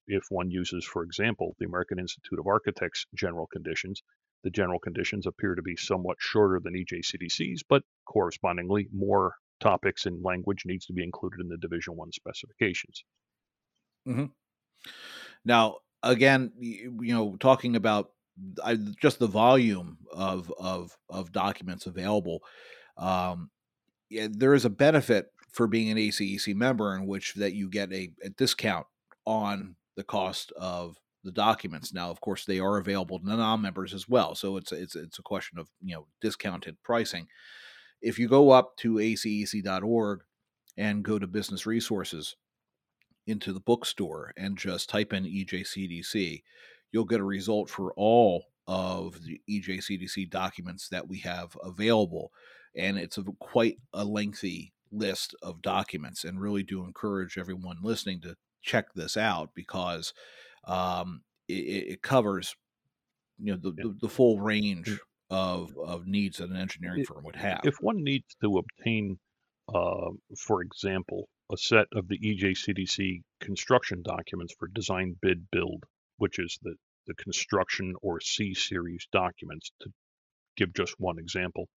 if 0.08 0.24
one 0.30 0.50
uses, 0.50 0.86
for 0.86 1.04
example, 1.04 1.56
the 1.60 1.66
American 1.66 2.00
Institute 2.00 2.40
of 2.40 2.48
Architects 2.48 3.06
general 3.16 3.48
conditions, 3.48 4.02
the 4.44 4.50
general 4.50 4.80
conditions 4.80 5.28
appear 5.28 5.56
to 5.56 5.62
be 5.62 5.76
somewhat 5.76 6.18
shorter 6.20 6.60
than 6.64 6.74
EJCDC's, 6.74 7.64
but 7.68 7.84
correspondingly 8.06 8.88
more 8.94 9.36
topics 9.60 10.06
and 10.06 10.24
language 10.24 10.64
needs 10.66 10.86
to 10.88 10.94
be 10.94 11.04
included 11.04 11.40
in 11.42 11.48
the 11.48 11.58
Division 11.58 11.96
One 11.96 12.12
specifications. 12.12 13.04
Mm-hmm. 14.08 14.26
Now, 15.46 15.78
again, 16.02 16.52
you 16.60 17.14
know, 17.14 17.36
talking 17.40 17.76
about 17.76 18.12
I, 18.64 18.78
just 19.02 19.20
the 19.20 19.28
volume 19.28 19.98
of 20.14 20.52
of 20.60 20.98
of 21.10 21.32
documents 21.32 21.86
available. 21.86 22.42
Um, 22.98 23.50
yeah, 24.10 24.28
there 24.30 24.54
is 24.54 24.66
a 24.66 24.70
benefit 24.70 25.28
for 25.52 25.68
being 25.68 25.90
an 25.90 25.98
ACEC 25.98 26.56
member, 26.56 26.96
in 26.96 27.08
which 27.08 27.34
that 27.36 27.54
you 27.54 27.70
get 27.70 27.92
a, 27.92 28.12
a 28.24 28.30
discount 28.30 28.86
on 29.26 29.76
the 29.96 30.04
cost 30.04 30.52
of 30.54 30.98
the 31.24 31.32
documents. 31.32 31.94
Now, 31.94 32.10
of 32.10 32.22
course, 32.22 32.46
they 32.46 32.60
are 32.60 32.78
available 32.78 33.20
to 33.20 33.26
non-members 33.26 33.94
as 33.94 34.08
well, 34.08 34.36
so 34.36 34.58
it's 34.58 34.72
it's 34.72 34.96
it's 34.96 35.20
a 35.20 35.24
question 35.24 35.60
of 35.60 35.70
you 35.82 35.96
know 35.96 36.08
discounted 36.22 36.78
pricing. 36.84 37.28
If 38.02 38.18
you 38.18 38.28
go 38.28 38.50
up 38.50 38.76
to 38.78 38.96
acec.org 38.96 40.22
and 40.78 41.04
go 41.04 41.20
to 41.20 41.28
business 41.28 41.66
resources 41.66 42.36
into 43.28 43.54
the 43.54 43.60
bookstore 43.60 44.34
and 44.36 44.58
just 44.58 44.90
type 44.90 45.14
in 45.14 45.26
EJCDC, 45.26 46.42
you'll 46.92 47.06
get 47.06 47.20
a 47.20 47.26
result 47.26 47.70
for 47.70 47.94
all 47.94 48.46
of 48.68 49.24
the 49.24 49.42
EJCDC 49.50 50.30
documents 50.30 50.90
that 50.90 51.08
we 51.08 51.20
have 51.20 51.58
available, 51.64 52.32
and 52.76 52.98
it's 52.98 53.18
a, 53.18 53.24
quite 53.40 53.78
a 53.94 54.06
lengthy 54.06 54.74
list 54.92 55.36
of 55.42 55.62
documents. 55.62 56.24
And 56.24 56.40
really 56.40 56.64
do 56.64 56.86
encourage 56.86 57.38
everyone 57.38 57.78
listening 57.82 58.22
to 58.22 58.36
check 58.62 58.94
this 58.94 59.18
out 59.18 59.50
because 59.56 60.14
um, 60.66 61.22
it, 61.48 61.54
it, 61.94 62.02
covers 62.02 62.56
you 63.40 63.54
know 63.54 63.60
the, 63.62 63.72
the, 63.72 63.96
the, 64.02 64.10
full 64.10 64.40
range 64.40 65.00
of 65.30 65.76
of 65.78 66.06
needs 66.06 66.38
that 66.38 66.50
an 66.50 66.58
engineering 66.58 67.04
firm 67.04 67.24
would 67.24 67.36
have. 67.36 67.62
If 67.64 67.78
one 67.82 68.04
needs 68.04 68.36
to 68.42 68.60
obtain, 68.60 69.18
uh, 69.74 70.12
for 70.38 70.62
example, 70.62 71.28
a 71.52 71.58
set 71.58 71.88
of 71.94 72.08
the 72.08 72.20
EJCDC 72.20 73.24
construction 73.40 74.04
documents 74.04 74.54
for 74.58 74.68
design 74.68 75.16
bid 75.22 75.50
build, 75.52 75.84
which 76.22 76.38
is 76.38 76.60
the 76.62 76.76
the 77.08 77.16
construction 77.16 77.96
or 78.04 78.22
C 78.22 78.54
series 78.54 79.08
documents, 79.12 79.72
to 79.82 79.90
give 80.56 80.72
just 80.74 80.94
one 81.00 81.18
example. 81.18 81.68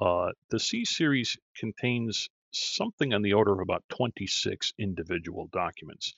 Uh, 0.00 0.32
the 0.50 0.58
C 0.58 0.84
series 0.84 1.36
contains 1.56 2.28
something 2.50 3.14
on 3.14 3.22
the 3.22 3.34
order 3.34 3.52
of 3.52 3.60
about 3.60 3.84
26 3.90 4.72
individual 4.78 5.48
documents. 5.52 6.14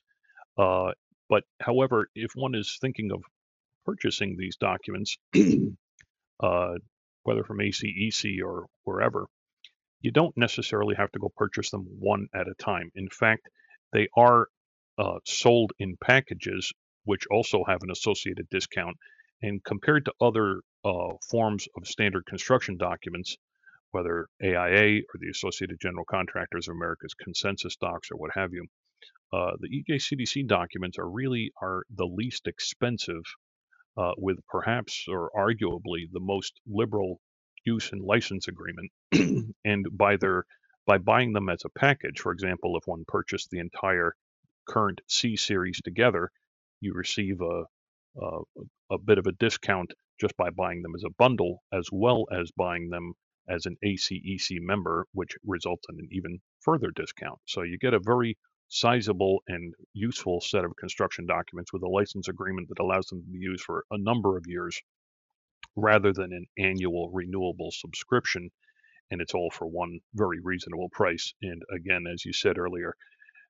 Uh, 0.57 0.93
but 1.29 1.45
however, 1.61 2.09
if 2.15 2.33
one 2.35 2.55
is 2.55 2.79
thinking 2.81 3.11
of 3.13 3.23
purchasing 3.85 4.37
these 4.39 4.57
documents, 4.57 5.19
uh, 6.41 6.75
whether 7.25 7.45
from 7.45 7.59
ACEC 7.59 8.43
or 8.43 8.67
wherever, 8.85 9.27
you 10.01 10.11
don't 10.11 10.37
necessarily 10.39 10.95
have 10.95 11.13
to 11.13 11.19
go 11.19 11.31
purchase 11.37 11.71
them 11.71 11.87
one 11.99 12.29
at 12.35 12.49
a 12.49 12.55
time. 12.55 12.91
In 12.95 13.09
fact, 13.11 13.49
they 13.93 14.09
are 14.17 14.49
uh, 14.99 15.19
sold 15.25 15.73
in 15.79 15.97
packages, 16.03 16.73
which 17.05 17.27
also 17.31 17.65
have 17.67 17.83
an 17.83 17.91
associated 17.91 18.49
discount. 18.51 18.97
And 19.43 19.63
compared 19.65 20.05
to 20.05 20.15
other 20.21 20.63
uh, 20.85 21.15
forms 21.31 21.67
of 21.77 21.87
standard 21.87 22.27
construction 22.27 22.77
documents, 22.77 23.37
whether 23.91 24.29
AIA 24.43 25.01
or 25.01 25.19
the 25.19 25.31
Associated 25.31 25.79
General 25.81 26.05
Contractors 26.05 26.69
of 26.69 26.77
America's 26.77 27.15
ConsensusDocs 27.15 28.11
or 28.11 28.17
what 28.17 28.31
have 28.35 28.53
you, 28.53 28.67
uh, 29.33 29.53
the 29.61 29.69
EJCDC 29.69 30.47
documents 30.47 30.99
are 30.99 31.09
really 31.09 31.53
are 31.61 31.85
the 31.95 32.07
least 32.07 32.47
expensive, 32.47 33.23
uh, 33.97 34.13
with 34.17 34.39
perhaps 34.49 35.07
or 35.09 35.31
arguably 35.37 36.07
the 36.13 36.21
most 36.21 36.61
liberal 36.67 37.21
use 37.65 37.93
and 37.93 38.03
license 38.03 38.49
agreement. 38.49 38.91
and 39.65 39.87
by 39.93 40.17
their 40.17 40.45
by 40.87 40.99
buying 40.99 41.33
them 41.33 41.49
as 41.49 41.63
a 41.65 41.79
package, 41.79 42.19
for 42.19 42.33
example, 42.33 42.77
if 42.77 42.87
one 42.87 43.05
purchased 43.07 43.51
the 43.51 43.61
entire 43.61 44.15
current 44.69 45.01
C 45.09 45.37
series 45.37 45.81
together, 45.81 46.31
you 46.83 46.93
receive 46.95 47.41
a, 47.41 47.63
a, 48.21 48.41
a 48.91 48.99
bit 48.99 49.19
of 49.19 49.27
a 49.27 49.33
discount 49.33 49.93
just 50.21 50.37
by 50.37 50.51
buying 50.51 50.83
them 50.83 50.95
as 50.95 51.05
a 51.05 51.15
bundle, 51.19 51.63
as 51.73 51.89
well 51.91 52.27
as 52.31 52.51
buying 52.57 52.91
them 52.91 53.15
as 53.49 53.67
an 53.67 53.77
ACEC 53.85 54.59
member, 54.61 55.07
which 55.13 55.33
results 55.45 55.85
in 55.91 55.99
an 55.99 56.09
even 56.13 56.39
further 56.61 56.91
discount. 56.95 57.39
So 57.47 57.63
you 57.63 57.79
get 57.79 57.95
a 57.95 58.01
very 58.01 58.37
sizable 58.69 59.43
and 59.49 59.75
useful 59.93 60.41
set 60.41 60.65
of 60.65 60.77
construction 60.77 61.27
documents 61.27 61.73
with 61.73 61.83
a 61.83 61.89
license 61.89 62.29
agreement 62.29 62.69
that 62.69 62.83
allows 62.83 63.07
them 63.07 63.23
to 63.23 63.31
be 63.31 63.39
used 63.39 63.65
for 63.65 63.85
a 63.91 63.99
number 63.99 64.37
of 64.37 64.45
years 64.47 64.81
rather 65.77 66.13
than 66.13 66.33
an 66.33 66.47
annual 66.59 67.11
renewable 67.11 67.71
subscription. 67.71 68.51
And 69.11 69.21
it's 69.21 69.35
all 69.35 69.51
for 69.51 69.67
one 69.67 70.01
very 70.15 70.41
reasonable 70.41 70.89
price. 70.91 71.35
And 71.43 71.63
again, 71.75 72.05
as 72.11 72.25
you 72.25 72.33
said 72.33 72.59
earlier, 72.59 72.95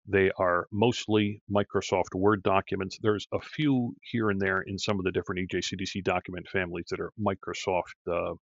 they 0.06 0.30
are 0.36 0.66
mostly 0.72 1.42
Microsoft 1.50 2.14
Word 2.14 2.42
documents. 2.42 2.98
There's 3.00 3.26
a 3.32 3.40
few 3.40 3.94
here 4.02 4.30
and 4.30 4.40
there 4.40 4.62
in 4.62 4.78
some 4.78 4.98
of 4.98 5.04
the 5.04 5.12
different 5.12 5.48
EJCDC 5.48 6.02
document 6.02 6.48
families 6.48 6.86
that 6.90 7.00
are 7.00 7.12
Microsoft 7.20 7.94
uh, 8.10 8.34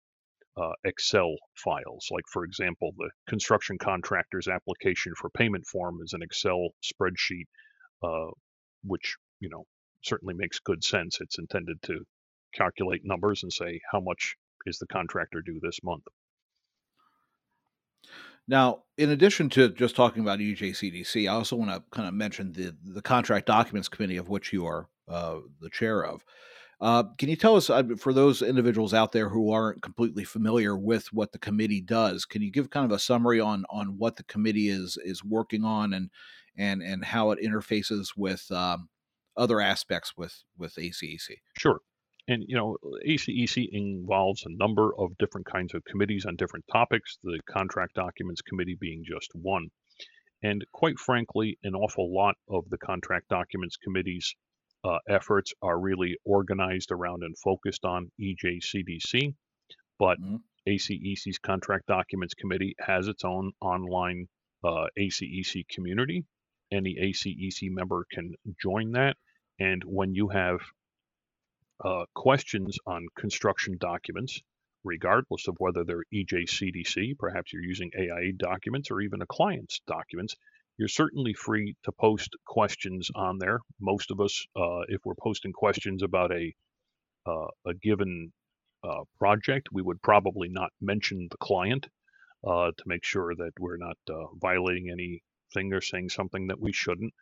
uh, 0.57 0.73
Excel 0.85 1.35
files. 1.57 2.09
Like, 2.11 2.25
for 2.33 2.45
example, 2.45 2.93
the 2.97 3.11
construction 3.29 3.77
contractor's 3.79 4.49
application 4.49 5.15
for 5.17 5.31
payment 5.31 5.67
form 5.67 5.99
is 6.03 6.13
an 6.13 6.23
Excel 6.23 6.71
spreadsheet, 6.83 7.47
uh, 8.03 8.31
which, 8.85 9.17
you 9.41 9.49
know, 9.49 9.65
certainly 10.03 10.35
makes 10.35 10.61
good 10.61 10.85
sense. 10.85 11.21
It's 11.21 11.39
intended 11.39 11.83
to 11.83 12.05
calculate 12.55 13.03
numbers 13.05 13.43
and 13.43 13.53
say 13.53 13.81
how 13.91 14.01
much 14.01 14.37
is 14.67 14.79
the 14.79 14.87
contractor 14.87 15.43
due 15.43 15.61
this 15.63 15.79
month. 15.83 16.05
Now, 18.49 18.85
in 18.97 19.11
addition 19.11 19.51
to 19.51 19.69
just 19.69 19.95
talking 19.95 20.23
about 20.23 20.39
EJCDC, 20.39 21.31
I 21.31 21.35
also 21.35 21.55
want 21.55 21.71
to 21.71 21.83
kind 21.93 22.09
of 22.09 22.15
mention 22.15 22.53
the 22.53 22.75
the 22.83 23.03
contract 23.03 23.47
documents 23.47 23.89
committee 23.89 24.17
of 24.17 24.29
which 24.29 24.53
you 24.53 24.67
are 24.67 24.89
uh, 25.07 25.41
the 25.61 25.71
chair 25.71 26.05
of. 26.05 26.25
Uh, 26.81 27.03
can 27.19 27.29
you 27.29 27.35
tell 27.37 27.57
us, 27.57 27.71
uh, 27.71 27.83
for 27.99 28.13
those 28.13 28.41
individuals 28.41 28.95
out 28.95 29.11
there 29.11 29.29
who 29.29 29.51
aren't 29.51 29.83
completely 29.83 30.23
familiar 30.25 30.77
with 30.77 31.13
what 31.13 31.33
the 31.33 31.39
committee 31.39 31.81
does, 31.81 32.25
can 32.25 32.41
you 32.41 32.53
give 32.53 32.71
kind 32.71 32.87
of 32.87 32.93
a 32.93 32.99
summary 33.01 33.41
on 33.41 33.65
on 33.69 33.99
what 33.99 34.17
the 34.17 34.25
committee 34.25 34.69
is 34.69 34.97
is 35.05 35.23
working 35.23 35.65
on 35.65 35.93
and 35.93 36.11
and 36.57 36.83
and 36.83 37.05
how 37.05 37.31
it 37.33 37.41
interfaces 37.45 38.11
with 38.17 38.51
um, 38.51 38.89
other 39.37 39.61
aspects 39.61 40.17
with 40.17 40.45
with 40.57 40.75
ACEC? 40.77 41.39
Sure. 41.59 41.81
And 42.29 42.45
you 42.47 42.57
know, 42.57 42.77
ACEC 43.07 43.69
involves 43.73 44.45
a 44.45 44.51
number 44.51 44.91
of 44.99 45.17
different 45.19 45.47
kinds 45.47 45.75
of 45.75 45.83
committees 45.85 46.27
on 46.27 46.37
different 46.37 46.67
topics. 46.71 47.19
The 47.25 47.41
contract 47.51 47.95
documents 47.95 48.43
committee 48.43 48.77
being 48.79 49.03
just 49.05 49.31
one. 49.35 49.69
And 50.43 50.65
quite 50.73 50.99
frankly, 50.99 51.59
an 51.65 51.75
awful 51.75 52.15
lot 52.15 52.37
of 52.49 52.69
the 52.71 52.79
contract 52.79 53.29
documents 53.29 53.77
committee's 53.77 54.35
uh, 54.85 54.99
efforts 55.09 55.53
are 55.63 55.81
really 55.81 56.17
organized 56.25 56.93
around 56.93 57.23
and 57.25 57.37
focused 57.39 57.85
on 57.85 58.11
EJCDC, 58.21 59.35
but 59.99 60.21
mm-hmm. 60.21 60.37
ACEC's 60.69 61.39
Contract 61.39 61.87
Documents 61.87 62.35
Committee 62.35 62.77
has 62.79 63.09
its 63.09 63.25
own 63.25 63.53
online 63.61 64.29
uh, 64.63 64.87
ACEC 64.99 65.67
community. 65.69 66.25
Any 66.71 66.97
ACEC 67.01 67.71
member 67.71 68.07
can 68.13 68.35
join 68.63 68.93
that. 68.93 69.17
And 69.59 69.83
when 69.85 70.15
you 70.15 70.29
have 70.29 70.61
uh, 71.85 72.05
questions 72.15 72.79
on 72.87 73.07
construction 73.19 73.77
documents, 73.79 74.41
regardless 74.85 75.49
of 75.49 75.57
whether 75.59 75.85
they're 75.85 76.05
EJCDC, 76.13 77.19
perhaps 77.19 77.53
you're 77.53 77.63
using 77.63 77.91
AIA 77.99 78.33
documents 78.37 78.91
or 78.91 79.01
even 79.01 79.23
a 79.23 79.27
client's 79.27 79.81
documents, 79.87 80.35
you're 80.79 80.89
certainly 80.89 81.35
free 81.35 81.75
to 81.85 81.93
post 81.93 82.37
questions 82.47 83.11
on 83.15 83.39
there. 83.39 83.59
Most 83.81 84.11
of 84.11 84.21
us, 84.21 84.47
uh, 84.57 84.83
if 84.89 85.01
we're 85.05 85.15
posting 85.21 85.53
questions 85.53 86.03
about 86.03 86.33
a 86.33 86.53
uh, 87.27 87.49
a 87.67 87.75
given 87.75 88.33
uh, 88.85 89.03
project, 89.19 89.69
we 89.73 89.83
would 89.83 90.01
probably 90.03 90.49
not 90.49 90.71
mention 90.81 91.29
the 91.31 91.37
client 91.39 91.87
uh, 92.47 92.71
to 92.77 92.85
make 92.87 93.05
sure 93.05 93.35
that 93.35 93.53
we're 93.61 93.77
not 93.77 93.97
uh, 94.11 94.27
violating 94.41 94.89
anything 94.91 95.73
or 95.73 95.81
saying 95.81 96.09
something 96.09 96.47
that 96.47 96.61
we 96.61 96.73
shouldn't. 96.73 97.13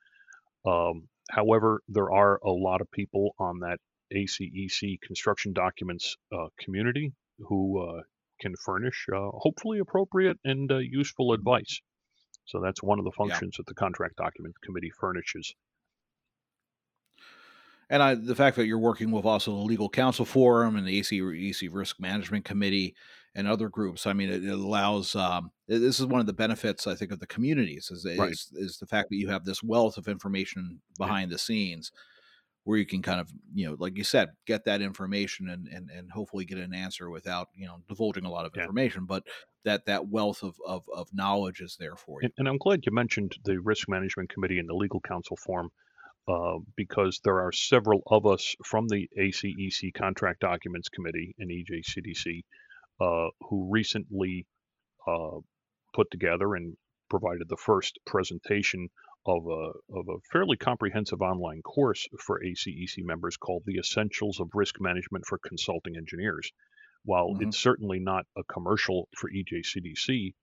Um, 0.66 1.08
however, 1.30 1.80
there 1.88 2.12
are 2.12 2.38
a 2.44 2.50
lot 2.50 2.80
of 2.80 2.90
people 2.90 3.34
on 3.38 3.60
that 3.60 3.78
ACEC 4.14 5.00
construction 5.00 5.52
documents 5.52 6.16
uh, 6.32 6.46
community 6.58 7.12
who 7.38 8.02
can 8.40 8.54
furnish 8.64 9.06
hopefully 9.12 9.78
appropriate 9.78 10.38
and 10.44 10.70
useful 10.80 11.32
advice. 11.32 11.80
So 12.46 12.60
that's 12.60 12.82
one 12.82 12.98
of 12.98 13.04
the 13.04 13.12
functions 13.12 13.56
yeah. 13.56 13.58
that 13.58 13.66
the 13.66 13.74
contract 13.74 14.16
document 14.16 14.54
committee 14.62 14.92
furnishes. 14.98 15.54
And 17.88 18.02
I, 18.02 18.14
the 18.14 18.34
fact 18.34 18.56
that 18.56 18.66
you're 18.66 18.78
working 18.78 19.12
with 19.12 19.24
also 19.24 19.52
the 19.52 19.62
Legal 19.62 19.88
Counsel 19.88 20.24
Forum 20.24 20.76
and 20.76 20.86
the 20.86 20.98
AC, 20.98 21.20
EC 21.20 21.72
Risk 21.72 22.00
Management 22.00 22.44
Committee 22.44 22.96
and 23.34 23.46
other 23.46 23.68
groups, 23.68 24.06
I 24.06 24.12
mean, 24.12 24.28
it, 24.28 24.44
it 24.44 24.50
allows. 24.50 25.14
Um, 25.14 25.50
this 25.68 26.00
is 26.00 26.06
one 26.06 26.20
of 26.20 26.26
the 26.26 26.32
benefits 26.32 26.86
I 26.86 26.96
think 26.96 27.12
of 27.12 27.20
the 27.20 27.26
communities 27.28 27.90
is, 27.92 28.04
right. 28.18 28.30
is, 28.30 28.50
is 28.54 28.78
the 28.78 28.86
fact 28.86 29.10
that 29.10 29.16
you 29.16 29.28
have 29.28 29.44
this 29.44 29.62
wealth 29.62 29.98
of 29.98 30.08
information 30.08 30.80
behind 30.98 31.30
yeah. 31.30 31.34
the 31.34 31.38
scenes 31.38 31.92
where 32.66 32.78
you 32.78 32.84
can 32.84 33.00
kind 33.00 33.20
of 33.20 33.30
you 33.54 33.66
know 33.66 33.76
like 33.78 33.96
you 33.96 34.02
said 34.02 34.28
get 34.44 34.64
that 34.64 34.82
information 34.82 35.48
and 35.48 35.68
and, 35.68 35.88
and 35.88 36.10
hopefully 36.10 36.44
get 36.44 36.58
an 36.58 36.74
answer 36.74 37.08
without 37.08 37.48
you 37.54 37.66
know 37.66 37.76
divulging 37.88 38.24
a 38.24 38.30
lot 38.30 38.44
of 38.44 38.52
information 38.56 39.06
but 39.06 39.22
that 39.64 39.86
that 39.86 40.08
wealth 40.08 40.42
of, 40.42 40.56
of, 40.66 40.82
of 40.94 41.08
knowledge 41.12 41.60
is 41.60 41.76
there 41.78 41.96
for 41.96 42.20
you. 42.20 42.26
And, 42.26 42.32
and, 42.38 42.48
i'm 42.48 42.58
glad 42.58 42.84
you 42.84 42.92
mentioned 42.92 43.32
the 43.44 43.58
risk 43.58 43.88
management 43.88 44.30
committee 44.30 44.58
and 44.58 44.68
the 44.68 44.74
legal 44.74 45.00
counsel 45.00 45.36
forum 45.36 45.70
uh, 46.28 46.58
because 46.76 47.20
there 47.22 47.40
are 47.40 47.52
several 47.52 48.02
of 48.08 48.26
us 48.26 48.56
from 48.64 48.88
the 48.88 49.08
acec 49.18 49.94
contract 49.94 50.40
documents 50.40 50.88
committee 50.88 51.34
and 51.38 51.50
ejcdc 51.50 52.42
uh, 53.00 53.30
who 53.48 53.68
recently 53.70 54.44
uh, 55.06 55.38
put 55.94 56.10
together 56.10 56.56
and 56.56 56.76
provided 57.08 57.48
the 57.48 57.56
first 57.56 58.00
presentation 58.04 58.88
of 59.26 59.46
a, 59.46 59.72
of 59.98 60.08
a 60.08 60.20
fairly 60.30 60.56
comprehensive 60.56 61.20
online 61.20 61.60
course 61.62 62.06
for 62.24 62.40
ACEC 62.40 63.04
members 63.04 63.36
called 63.36 63.64
The 63.66 63.78
Essentials 63.78 64.40
of 64.40 64.50
Risk 64.54 64.80
Management 64.80 65.26
for 65.26 65.38
Consulting 65.38 65.96
Engineers. 65.96 66.52
While 67.04 67.30
mm-hmm. 67.30 67.48
it's 67.48 67.58
certainly 67.58 67.98
not 67.98 68.26
a 68.36 68.44
commercial 68.44 69.08
for 69.16 69.30
EJCDC, 69.30 70.34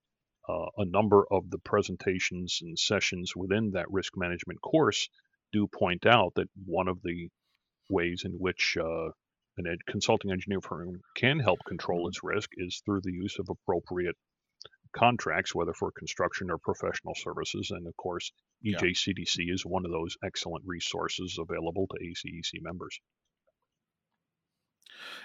uh, 0.49 0.65
a 0.77 0.85
number 0.85 1.25
of 1.31 1.49
the 1.49 1.59
presentations 1.59 2.59
and 2.61 2.77
sessions 2.77 3.33
within 3.35 3.71
that 3.71 3.89
risk 3.89 4.13
management 4.17 4.61
course 4.61 5.07
do 5.53 5.67
point 5.67 6.05
out 6.05 6.33
that 6.35 6.49
one 6.65 6.89
of 6.89 7.01
the 7.03 7.29
ways 7.89 8.23
in 8.25 8.33
which 8.33 8.75
uh, 8.77 9.09
an 9.57 9.67
ed- 9.67 9.85
consulting 9.87 10.31
engineer 10.31 10.61
firm 10.61 10.99
can 11.15 11.39
help 11.39 11.59
control 11.65 12.01
mm-hmm. 12.01 12.09
its 12.09 12.23
risk 12.23 12.49
is 12.57 12.81
through 12.83 13.01
the 13.01 13.13
use 13.13 13.37
of 13.39 13.47
appropriate 13.49 14.17
contracts, 14.93 15.53
whether 15.53 15.73
for 15.73 15.91
construction 15.91 16.49
or 16.49 16.57
professional 16.57 17.15
services. 17.15 17.71
And 17.71 17.87
of 17.87 17.95
course, 17.97 18.31
EJCDC 18.65 19.35
yeah. 19.39 19.53
is 19.53 19.65
one 19.65 19.85
of 19.85 19.91
those 19.91 20.15
excellent 20.23 20.63
resources 20.65 21.37
available 21.39 21.87
to 21.87 22.05
ACEC 22.05 22.61
members. 22.61 22.99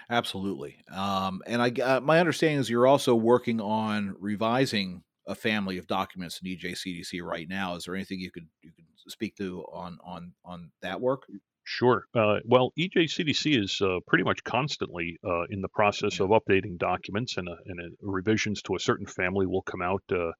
Absolutely. 0.09 0.77
Um, 0.91 1.41
and 1.45 1.61
I, 1.61 1.69
uh, 1.81 1.99
my 2.01 2.19
understanding 2.19 2.59
is 2.59 2.69
you're 2.69 2.87
also 2.87 3.15
working 3.15 3.61
on 3.61 4.15
revising 4.19 5.03
a 5.27 5.35
family 5.35 5.77
of 5.77 5.87
documents 5.87 6.41
in 6.43 6.51
EJCDC 6.51 7.21
right 7.21 7.47
now. 7.47 7.75
Is 7.75 7.85
there 7.85 7.95
anything 7.95 8.19
you 8.19 8.31
could 8.31 8.47
you 8.61 8.71
could 8.75 8.85
speak 9.07 9.35
to 9.37 9.63
on 9.71 9.99
on 10.03 10.33
on 10.43 10.71
that 10.81 10.99
work? 10.99 11.23
Sure. 11.71 12.07
Uh, 12.15 12.39
well, 12.45 12.73
EJCDC 12.79 13.55
is 13.55 13.79
uh, 13.79 13.99
pretty 14.07 14.23
much 14.23 14.43
constantly 14.43 15.19
uh, 15.23 15.43
in 15.51 15.61
the 15.61 15.67
process 15.67 16.19
of 16.19 16.29
updating 16.29 16.79
documents, 16.79 17.37
and, 17.37 17.47
and 17.47 17.95
revisions 18.01 18.63
to 18.63 18.73
a 18.73 18.79
certain 18.79 19.05
family 19.05 19.45
will 19.45 19.61
come 19.61 19.83
out 19.83 20.01
uh, 20.11 20.31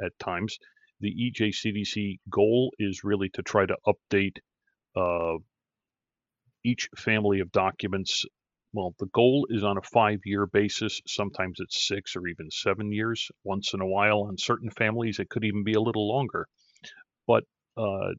at 0.00 0.16
times. 0.20 0.56
The 1.00 1.10
EJCDC 1.10 2.20
goal 2.30 2.72
is 2.78 3.02
really 3.02 3.28
to 3.30 3.42
try 3.42 3.66
to 3.66 3.76
update 3.88 4.36
uh, 4.94 5.38
each 6.62 6.88
family 6.96 7.40
of 7.40 7.50
documents. 7.50 8.24
Well, 8.72 8.94
the 9.00 9.06
goal 9.06 9.48
is 9.50 9.64
on 9.64 9.78
a 9.78 9.82
five 9.82 10.20
year 10.24 10.46
basis. 10.46 11.00
Sometimes 11.08 11.58
it's 11.58 11.88
six 11.88 12.14
or 12.14 12.28
even 12.28 12.52
seven 12.52 12.92
years. 12.92 13.32
Once 13.42 13.74
in 13.74 13.80
a 13.80 13.86
while, 13.86 14.28
on 14.28 14.38
certain 14.38 14.70
families, 14.70 15.18
it 15.18 15.28
could 15.28 15.42
even 15.42 15.64
be 15.64 15.74
a 15.74 15.80
little 15.80 16.08
longer. 16.08 16.46
But 17.26 17.42
uh, 17.76 18.12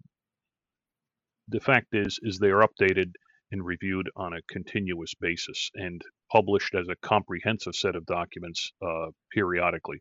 the 1.50 1.60
fact 1.60 1.88
is 1.94 2.20
is 2.24 2.38
they 2.38 2.50
are 2.50 2.66
updated 2.68 3.12
and 3.52 3.66
reviewed 3.66 4.10
on 4.16 4.34
a 4.34 4.42
continuous 4.50 5.14
basis 5.20 5.72
and 5.74 6.02
published 6.32 6.76
as 6.76 6.88
a 6.88 6.96
comprehensive 7.08 7.76
set 7.76 7.96
of 7.96 8.06
documents 8.06 8.72
uh, 8.82 9.08
periodically. 9.32 9.98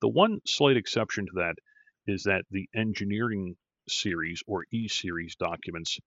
The 0.00 0.08
one 0.08 0.40
slight 0.46 0.76
exception 0.76 1.26
to 1.26 1.32
that 1.36 1.54
is 2.06 2.24
that 2.24 2.44
the 2.50 2.68
engineering 2.74 3.56
series 3.88 4.42
or 4.46 4.64
E 4.72 4.88
series 4.88 5.36
documents 5.36 5.98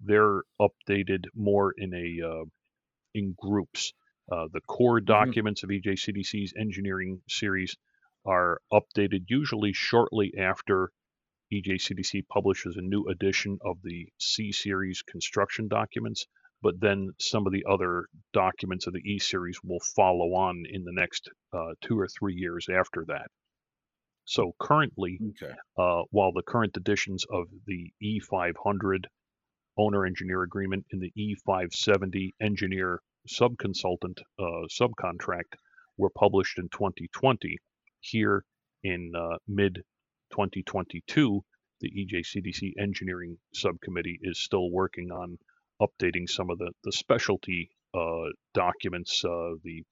they're 0.00 0.42
updated 0.60 1.24
more 1.34 1.72
in 1.76 1.94
a 1.94 2.26
uh, 2.26 2.44
in 3.14 3.34
groups. 3.38 3.92
Uh, 4.30 4.46
the 4.52 4.60
core 4.60 4.98
mm-hmm. 4.98 5.06
documents 5.06 5.62
mm-hmm. 5.62 5.90
of 5.90 5.96
EJCDC's 5.96 6.52
engineering 6.58 7.22
series 7.28 7.76
are 8.26 8.60
updated 8.72 9.24
usually 9.28 9.72
shortly 9.72 10.34
after 10.38 10.90
EJCDC 11.52 12.26
publishes 12.28 12.76
a 12.76 12.82
new 12.82 13.04
edition 13.08 13.58
of 13.64 13.76
the 13.82 14.08
C 14.18 14.52
series 14.52 15.02
construction 15.02 15.68
documents, 15.68 16.26
but 16.62 16.80
then 16.80 17.10
some 17.20 17.46
of 17.46 17.52
the 17.52 17.64
other 17.68 18.06
documents 18.32 18.86
of 18.86 18.92
the 18.92 19.02
E 19.04 19.18
series 19.18 19.62
will 19.62 19.80
follow 19.94 20.34
on 20.34 20.64
in 20.68 20.84
the 20.84 20.92
next 20.92 21.28
uh, 21.52 21.74
two 21.82 21.98
or 21.98 22.08
three 22.08 22.34
years 22.34 22.68
after 22.68 23.04
that. 23.06 23.30
So 24.24 24.56
currently, 24.58 25.20
okay. 25.40 25.54
uh, 25.78 26.02
while 26.10 26.32
the 26.32 26.42
current 26.42 26.76
editions 26.76 27.24
of 27.30 27.46
the 27.66 27.92
E500 28.02 29.04
owner 29.78 30.04
engineer 30.04 30.42
agreement 30.42 30.84
and 30.90 31.00
the 31.00 31.12
E570 31.16 32.30
engineer 32.40 33.00
subconsultant 33.28 34.18
uh, 34.38 34.66
subcontract 34.68 35.54
were 35.96 36.10
published 36.10 36.58
in 36.58 36.68
2020, 36.70 37.58
here 38.00 38.44
in 38.82 39.12
uh, 39.16 39.36
mid 39.46 39.84
2022, 40.30 41.42
the 41.80 41.90
EJCDC 41.90 42.72
engineering 42.80 43.38
subcommittee 43.54 44.18
is 44.22 44.40
still 44.40 44.70
working 44.70 45.10
on 45.10 45.38
updating 45.80 46.28
some 46.28 46.50
of 46.50 46.58
the, 46.58 46.72
the 46.84 46.92
specialty 46.92 47.70
uh, 47.94 48.30
documents, 48.54 49.24
uh, 49.24 49.54
the 49.62 49.82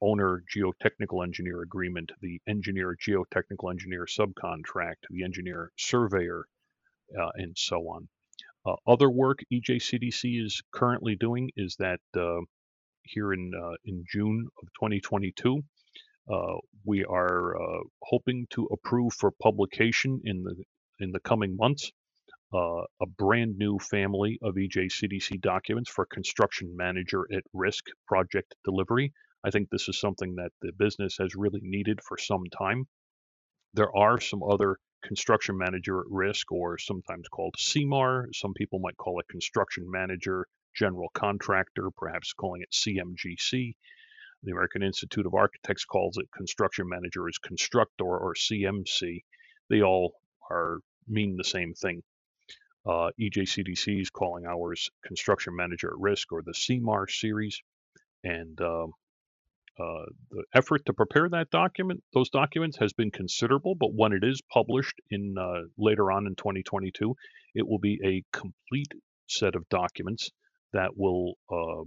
owner 0.00 0.42
geotechnical 0.54 1.24
engineer 1.24 1.62
agreement, 1.62 2.12
the 2.20 2.40
engineer 2.46 2.94
geotechnical 2.96 3.70
engineer 3.70 4.06
subcontract, 4.06 5.06
the 5.10 5.24
engineer 5.24 5.70
surveyor, 5.78 6.46
uh, 7.18 7.30
and 7.34 7.56
so 7.56 7.76
on. 7.88 8.08
Uh, 8.66 8.76
other 8.86 9.10
work 9.10 9.40
EJCDC 9.52 10.44
is 10.44 10.62
currently 10.72 11.16
doing 11.16 11.50
is 11.56 11.76
that 11.78 12.00
uh, 12.16 12.40
here 13.02 13.32
in 13.32 13.52
uh, 13.54 13.74
in 13.84 14.04
June 14.10 14.48
of 14.62 14.68
2022, 14.80 15.58
uh, 15.58 15.60
we 16.84 17.04
are 17.04 17.56
uh, 17.56 17.82
hoping 18.02 18.46
to 18.50 18.66
approve 18.72 19.12
for 19.14 19.30
publication 19.42 20.20
in 20.24 20.42
the 20.42 20.54
in 21.00 21.10
the 21.12 21.20
coming 21.20 21.56
months 21.56 21.90
uh, 22.54 22.84
a 23.00 23.06
brand 23.18 23.56
new 23.58 23.78
family 23.78 24.38
of 24.42 24.54
EJCDC 24.54 25.40
documents 25.40 25.90
for 25.90 26.06
construction 26.06 26.76
manager 26.76 27.26
at 27.32 27.42
risk 27.52 27.84
project 28.06 28.54
delivery. 28.64 29.12
I 29.44 29.50
think 29.50 29.68
this 29.68 29.88
is 29.88 29.98
something 29.98 30.36
that 30.36 30.52
the 30.62 30.72
business 30.72 31.16
has 31.18 31.34
really 31.34 31.60
needed 31.62 32.00
for 32.02 32.16
some 32.16 32.44
time. 32.56 32.86
There 33.74 33.94
are 33.96 34.20
some 34.20 34.42
other 34.42 34.78
construction 35.02 35.58
manager 35.58 36.00
at 36.00 36.06
risk, 36.08 36.52
or 36.52 36.78
sometimes 36.78 37.28
called 37.28 37.56
CMAR. 37.58 38.26
Some 38.32 38.54
people 38.54 38.78
might 38.78 38.96
call 38.96 39.18
it 39.18 39.26
construction 39.28 39.90
manager, 39.90 40.46
general 40.76 41.08
contractor, 41.12 41.90
perhaps 41.96 42.32
calling 42.32 42.62
it 42.62 42.70
CMGC. 42.72 43.74
The 44.44 44.52
American 44.52 44.82
Institute 44.82 45.26
of 45.26 45.34
Architects 45.34 45.84
calls 45.84 46.18
it 46.18 46.30
construction 46.36 46.88
manager 46.88 47.26
as 47.28 47.38
constructor 47.38 48.04
or 48.04 48.34
CMC. 48.34 49.24
They 49.70 49.82
all 49.82 50.14
are 50.50 50.78
mean 51.08 51.36
the 51.36 51.44
same 51.44 51.72
thing. 51.74 52.02
Uh, 52.86 53.10
EJCDC 53.18 54.02
is 54.02 54.10
calling 54.10 54.44
ours 54.44 54.90
construction 55.04 55.56
manager 55.56 55.88
at 55.88 55.98
risk 55.98 56.30
or 56.32 56.42
the 56.42 56.52
CMAR 56.52 57.10
series. 57.10 57.58
And 58.22 58.60
uh, 58.60 58.84
uh, 59.78 60.04
the 60.30 60.44
effort 60.54 60.84
to 60.86 60.92
prepare 60.92 61.28
that 61.30 61.50
document, 61.50 62.02
those 62.12 62.28
documents, 62.28 62.76
has 62.78 62.92
been 62.92 63.10
considerable. 63.10 63.74
But 63.74 63.94
when 63.94 64.12
it 64.12 64.22
is 64.22 64.42
published 64.52 65.00
in 65.10 65.36
uh, 65.38 65.62
later 65.78 66.12
on 66.12 66.26
in 66.26 66.34
2022, 66.36 67.14
it 67.54 67.66
will 67.66 67.78
be 67.78 67.98
a 68.04 68.22
complete 68.36 68.92
set 69.26 69.54
of 69.54 69.68
documents 69.70 70.30
that 70.74 70.96
will 70.96 71.38
uh, 71.50 71.84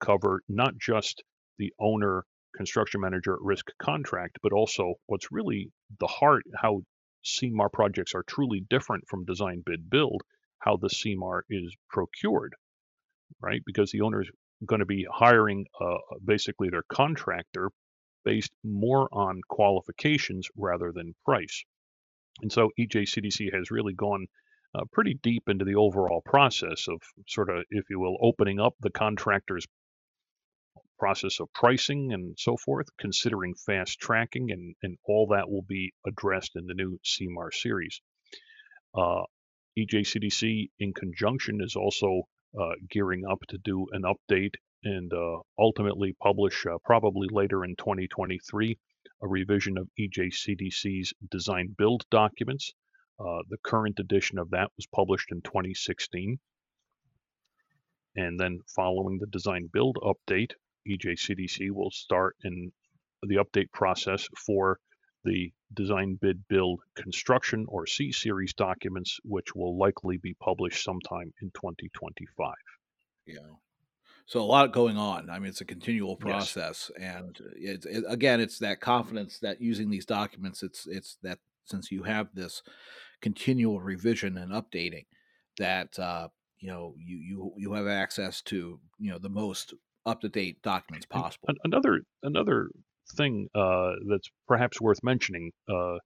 cover 0.00 0.42
not 0.48 0.74
just 0.78 1.22
the 1.58 1.72
owner 1.80 2.24
construction 2.56 3.00
manager 3.00 3.34
at 3.34 3.40
risk 3.40 3.70
contract, 3.78 4.38
but 4.42 4.52
also 4.52 4.94
what's 5.06 5.32
really 5.32 5.70
the 5.98 6.06
heart, 6.06 6.44
how 6.56 6.82
CMAR 7.24 7.72
projects 7.72 8.14
are 8.14 8.22
truly 8.22 8.60
different 8.68 9.04
from 9.08 9.24
design 9.24 9.62
bid 9.64 9.90
build, 9.90 10.22
how 10.58 10.76
the 10.76 10.88
CMAR 10.88 11.42
is 11.50 11.74
procured, 11.90 12.54
right? 13.40 13.62
Because 13.66 13.90
the 13.90 14.02
owner 14.02 14.22
is 14.22 14.30
going 14.66 14.80
to 14.80 14.86
be 14.86 15.06
hiring 15.10 15.66
uh, 15.80 15.96
basically 16.24 16.68
their 16.70 16.84
contractor 16.88 17.70
based 18.24 18.52
more 18.62 19.08
on 19.12 19.40
qualifications 19.48 20.48
rather 20.56 20.92
than 20.92 21.14
price. 21.24 21.64
And 22.40 22.50
so 22.50 22.70
EJCDC 22.78 23.54
has 23.54 23.70
really 23.70 23.94
gone 23.94 24.26
uh, 24.74 24.84
pretty 24.92 25.18
deep 25.22 25.48
into 25.48 25.64
the 25.64 25.76
overall 25.76 26.22
process 26.24 26.88
of 26.88 27.00
sort 27.28 27.50
of, 27.50 27.64
if 27.70 27.84
you 27.90 28.00
will, 28.00 28.16
opening 28.20 28.58
up 28.58 28.74
the 28.80 28.90
contractor's 28.90 29.66
process 30.98 31.40
of 31.40 31.52
pricing 31.52 32.12
and 32.12 32.36
so 32.38 32.56
forth, 32.56 32.86
considering 32.98 33.54
fast 33.54 33.98
tracking, 33.98 34.50
and, 34.50 34.74
and 34.82 34.98
all 35.04 35.28
that 35.28 35.50
will 35.50 35.64
be 35.68 35.92
addressed 36.06 36.52
in 36.56 36.66
the 36.66 36.74
new 36.74 36.98
CMAR 37.04 37.52
series. 37.52 38.00
Uh, 38.94 39.22
EJCDC, 39.78 40.70
in 40.78 40.92
conjunction, 40.94 41.60
is 41.60 41.74
also 41.76 42.22
uh, 42.58 42.74
gearing 42.90 43.24
up 43.28 43.40
to 43.48 43.58
do 43.58 43.86
an 43.92 44.02
update 44.02 44.54
and 44.84 45.12
uh, 45.12 45.40
ultimately 45.58 46.14
publish, 46.22 46.66
uh, 46.66 46.78
probably 46.84 47.28
later 47.30 47.64
in 47.64 47.74
2023, 47.76 48.78
a 49.22 49.28
revision 49.28 49.78
of 49.78 49.88
EJCDC's 49.98 51.12
design 51.30 51.74
build 51.76 52.04
documents. 52.10 52.72
Uh, 53.18 53.42
the 53.48 53.58
current 53.64 53.98
edition 53.98 54.38
of 54.38 54.50
that 54.50 54.70
was 54.76 54.86
published 54.86 55.32
in 55.32 55.40
2016. 55.42 56.38
And 58.16 58.38
then 58.38 58.60
following 58.76 59.18
the 59.18 59.26
design 59.26 59.68
build 59.72 59.98
update, 60.02 60.52
EJCDC 60.88 61.70
will 61.70 61.90
start 61.90 62.36
in 62.44 62.72
the 63.22 63.36
update 63.36 63.70
process 63.72 64.28
for 64.36 64.78
the 65.24 65.52
design 65.72 66.18
bid 66.20 66.46
build 66.48 66.80
construction 66.94 67.64
or 67.68 67.86
C 67.86 68.12
series 68.12 68.52
documents, 68.52 69.18
which 69.24 69.54
will 69.54 69.78
likely 69.78 70.18
be 70.18 70.34
published 70.34 70.84
sometime 70.84 71.32
in 71.40 71.50
2025. 71.54 72.54
Yeah. 73.26 73.38
So 74.26 74.40
a 74.40 74.42
lot 74.42 74.72
going 74.72 74.96
on. 74.96 75.28
I 75.28 75.38
mean, 75.38 75.48
it's 75.48 75.60
a 75.60 75.66
continual 75.66 76.16
process, 76.16 76.90
yes. 76.98 77.14
and 77.16 77.38
it's 77.56 77.84
it, 77.84 78.04
again, 78.08 78.40
it's 78.40 78.58
that 78.60 78.80
confidence 78.80 79.38
that 79.40 79.60
using 79.60 79.90
these 79.90 80.06
documents, 80.06 80.62
it's 80.62 80.86
it's 80.86 81.18
that 81.22 81.38
since 81.66 81.90
you 81.90 82.04
have 82.04 82.28
this 82.34 82.62
continual 83.20 83.80
revision 83.80 84.38
and 84.38 84.52
updating 84.52 85.04
that 85.58 85.98
uh, 85.98 86.28
you 86.58 86.68
know 86.68 86.94
you 86.98 87.16
you 87.18 87.52
you 87.58 87.72
have 87.74 87.86
access 87.86 88.40
to 88.42 88.80
you 88.98 89.10
know 89.10 89.18
the 89.18 89.28
most 89.28 89.74
up 90.06 90.20
to 90.20 90.28
date 90.28 90.62
documents 90.62 91.06
possible. 91.06 91.48
Another 91.64 92.00
another 92.22 92.70
thing 93.16 93.48
uh, 93.54 93.92
that's 94.08 94.28
perhaps 94.46 94.80
worth 94.80 95.02
mentioning, 95.02 95.52
uh, 95.68 95.96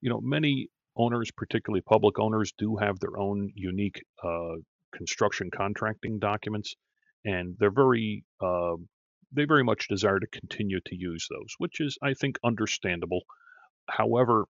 you 0.00 0.10
know, 0.10 0.20
many 0.20 0.68
owners, 0.96 1.30
particularly 1.36 1.80
public 1.82 2.18
owners, 2.18 2.52
do 2.58 2.76
have 2.76 2.98
their 3.00 3.18
own 3.18 3.50
unique 3.54 4.02
uh, 4.24 4.56
construction 4.94 5.50
contracting 5.50 6.18
documents, 6.18 6.74
and 7.24 7.56
they're 7.58 7.70
very 7.70 8.24
uh, 8.40 8.74
they 9.32 9.44
very 9.44 9.64
much 9.64 9.88
desire 9.88 10.18
to 10.18 10.26
continue 10.26 10.80
to 10.86 10.96
use 10.96 11.26
those, 11.30 11.54
which 11.58 11.80
is, 11.80 11.96
I 12.02 12.14
think, 12.14 12.38
understandable. 12.44 13.20
However, 13.88 14.46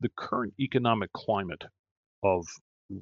the 0.00 0.10
current 0.16 0.54
economic 0.60 1.12
climate 1.12 1.64
of 2.22 2.46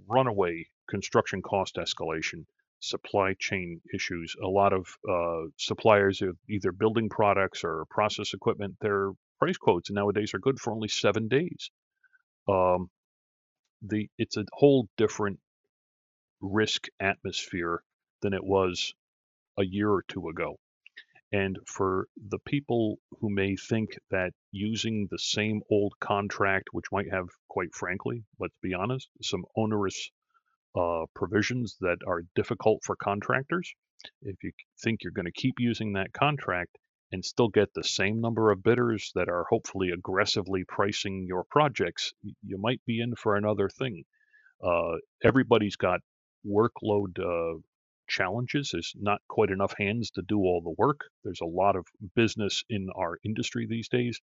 runaway 0.08 0.66
construction 0.88 1.42
cost 1.42 1.76
escalation, 1.76 2.44
supply 2.80 3.34
chain 3.38 3.80
issues. 3.94 4.34
A 4.42 4.46
lot 4.46 4.72
of 4.72 4.86
uh, 5.08 5.48
suppliers 5.56 6.22
of 6.22 6.36
either 6.48 6.72
building 6.72 7.08
products 7.08 7.64
or 7.64 7.84
process 7.90 8.34
equipment, 8.34 8.76
their 8.80 9.10
price 9.38 9.56
quotes 9.56 9.90
nowadays 9.90 10.34
are 10.34 10.38
good 10.38 10.58
for 10.58 10.72
only 10.72 10.88
seven 10.88 11.28
days. 11.28 11.70
Um, 12.48 12.90
the 13.82 14.08
it's 14.18 14.36
a 14.36 14.44
whole 14.52 14.88
different 14.96 15.38
risk 16.40 16.86
atmosphere 17.00 17.82
than 18.22 18.32
it 18.32 18.44
was 18.44 18.94
a 19.58 19.64
year 19.64 19.90
or 19.90 20.04
two 20.08 20.28
ago. 20.28 20.58
And 21.32 21.58
for 21.66 22.06
the 22.28 22.38
people 22.38 22.98
who 23.20 23.30
may 23.30 23.56
think 23.56 23.98
that 24.10 24.32
using 24.52 25.08
the 25.10 25.18
same 25.18 25.60
old 25.70 25.94
contract, 25.98 26.68
which 26.72 26.92
might 26.92 27.10
have, 27.10 27.26
quite 27.48 27.74
frankly, 27.74 28.24
let's 28.38 28.56
be 28.62 28.74
honest, 28.74 29.08
some 29.22 29.44
onerous 29.56 30.10
uh, 30.76 31.06
provisions 31.14 31.76
that 31.80 31.98
are 32.06 32.22
difficult 32.34 32.82
for 32.84 32.96
contractors, 32.96 33.72
if 34.22 34.36
you 34.42 34.52
think 34.82 35.02
you're 35.02 35.12
going 35.12 35.26
to 35.26 35.32
keep 35.32 35.54
using 35.58 35.94
that 35.94 36.12
contract 36.12 36.76
and 37.12 37.24
still 37.24 37.48
get 37.48 37.72
the 37.74 37.84
same 37.84 38.20
number 38.20 38.50
of 38.50 38.62
bidders 38.62 39.12
that 39.14 39.28
are 39.28 39.46
hopefully 39.48 39.90
aggressively 39.90 40.64
pricing 40.64 41.24
your 41.26 41.44
projects, 41.50 42.12
you 42.42 42.58
might 42.58 42.80
be 42.86 43.00
in 43.00 43.14
for 43.14 43.36
another 43.36 43.68
thing. 43.68 44.04
Uh, 44.62 44.96
everybody's 45.22 45.76
got 45.76 46.00
workload 46.46 47.18
uh, 47.18 47.58
challenges. 48.08 48.70
There's 48.72 48.92
not 48.96 49.20
quite 49.28 49.50
enough 49.50 49.74
hands 49.78 50.10
to 50.12 50.22
do 50.22 50.38
all 50.38 50.60
the 50.62 50.74
work. 50.76 51.00
There's 51.24 51.40
a 51.40 51.46
lot 51.46 51.76
of 51.76 51.86
business 52.14 52.64
in 52.68 52.88
our 52.96 53.18
industry 53.24 53.66
these 53.68 53.88
days, 53.88 54.20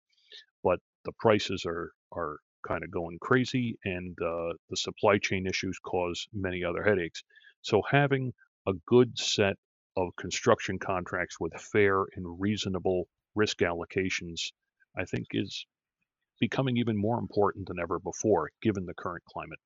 but 0.62 0.80
the 1.04 1.12
prices 1.18 1.64
are 1.66 1.92
are 2.12 2.38
kind 2.66 2.84
of 2.84 2.90
going 2.90 3.18
crazy, 3.20 3.78
and 3.84 4.16
uh, 4.20 4.54
the 4.70 4.76
supply 4.76 5.18
chain 5.18 5.46
issues 5.46 5.78
cause 5.78 6.26
many 6.32 6.64
other 6.64 6.82
headaches. 6.82 7.22
So 7.62 7.82
having 7.88 8.32
a 8.66 8.72
good 8.86 9.18
set 9.18 9.56
of 9.96 10.08
construction 10.16 10.78
contracts 10.78 11.38
with 11.38 11.52
fair 11.54 12.02
and 12.16 12.40
reasonable 12.40 13.08
risk 13.34 13.58
allocations, 13.58 14.52
I 14.96 15.04
think, 15.04 15.26
is 15.32 15.66
becoming 16.40 16.76
even 16.76 16.96
more 16.96 17.18
important 17.18 17.68
than 17.68 17.78
ever 17.80 17.98
before, 17.98 18.50
given 18.62 18.86
the 18.86 18.94
current 18.94 19.24
climate. 19.24 19.60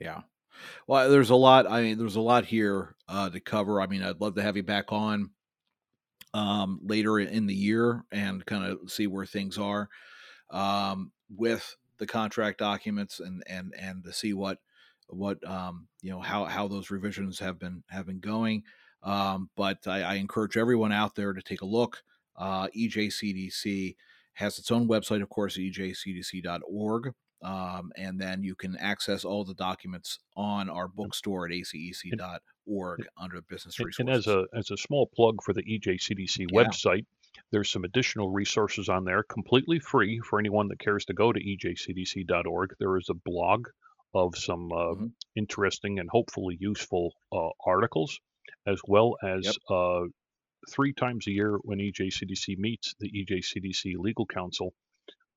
Yeah. 0.00 0.22
Well, 0.86 1.10
there's 1.10 1.30
a 1.30 1.36
lot. 1.36 1.70
I 1.70 1.82
mean, 1.82 1.98
there's 1.98 2.16
a 2.16 2.20
lot 2.20 2.44
here 2.44 2.94
uh, 3.08 3.30
to 3.30 3.40
cover. 3.40 3.80
I 3.80 3.86
mean, 3.86 4.02
I'd 4.02 4.20
love 4.20 4.34
to 4.34 4.42
have 4.42 4.56
you 4.56 4.62
back 4.62 4.92
on 4.92 5.30
um, 6.34 6.80
later 6.82 7.18
in 7.18 7.46
the 7.46 7.54
year 7.54 8.04
and 8.10 8.44
kind 8.44 8.64
of 8.64 8.90
see 8.90 9.06
where 9.06 9.26
things 9.26 9.58
are 9.58 9.88
um, 10.50 11.10
with 11.34 11.76
the 11.98 12.06
contract 12.06 12.58
documents 12.58 13.20
and 13.20 13.42
and 13.46 13.74
and 13.78 14.04
to 14.04 14.12
see 14.12 14.32
what 14.32 14.58
what 15.08 15.38
um, 15.48 15.88
you 16.00 16.10
know 16.10 16.20
how 16.20 16.44
how 16.44 16.68
those 16.68 16.90
revisions 16.90 17.38
have 17.38 17.58
been 17.58 17.82
have 17.88 18.06
been 18.06 18.20
going. 18.20 18.64
Um, 19.02 19.50
but 19.56 19.86
I, 19.86 20.02
I, 20.02 20.14
encourage 20.14 20.56
everyone 20.56 20.92
out 20.92 21.16
there 21.16 21.32
to 21.32 21.42
take 21.42 21.60
a 21.60 21.66
look. 21.66 22.04
Uh, 22.36 22.68
EJCDC 22.68 23.96
has 24.34 24.60
its 24.60 24.70
own 24.70 24.86
website, 24.86 25.22
of 25.22 25.28
course, 25.28 25.58
ejcdc.org. 25.58 27.12
Um, 27.42 27.90
and 27.96 28.20
then 28.20 28.44
you 28.44 28.54
can 28.54 28.76
access 28.76 29.24
all 29.24 29.44
the 29.44 29.54
documents 29.54 30.20
on 30.36 30.70
our 30.70 30.86
bookstore 30.86 31.46
at 31.46 31.52
acec.org 31.52 32.98
and, 33.00 33.08
under 33.18 33.42
business 33.42 33.80
resources. 33.80 33.98
And 33.98 34.10
as 34.10 34.26
a 34.28 34.44
as 34.56 34.70
a 34.70 34.76
small 34.76 35.08
plug 35.08 35.42
for 35.42 35.52
the 35.52 35.64
EJCDC 35.64 36.46
yeah. 36.50 36.62
website, 36.62 37.04
there's 37.50 37.70
some 37.70 37.84
additional 37.84 38.30
resources 38.30 38.88
on 38.88 39.04
there, 39.04 39.22
completely 39.22 39.78
free 39.78 40.20
for 40.20 40.38
anyone 40.38 40.68
that 40.68 40.78
cares 40.78 41.04
to 41.06 41.14
go 41.14 41.32
to 41.32 41.40
ejcdc.org. 41.40 42.74
There 42.78 42.96
is 42.96 43.08
a 43.10 43.14
blog 43.14 43.68
of 44.14 44.36
some 44.36 44.72
uh, 44.72 44.76
mm-hmm. 44.76 45.06
interesting 45.36 45.98
and 45.98 46.08
hopefully 46.10 46.56
useful 46.60 47.12
uh, 47.32 47.48
articles, 47.66 48.18
as 48.66 48.80
well 48.86 49.16
as 49.22 49.44
yep. 49.44 49.54
uh, 49.70 50.02
three 50.70 50.92
times 50.92 51.26
a 51.26 51.30
year 51.32 51.58
when 51.62 51.78
EJCDC 51.78 52.58
meets, 52.58 52.94
the 53.00 53.10
EJCDC 53.10 53.94
Legal 53.98 54.26
Counsel 54.26 54.72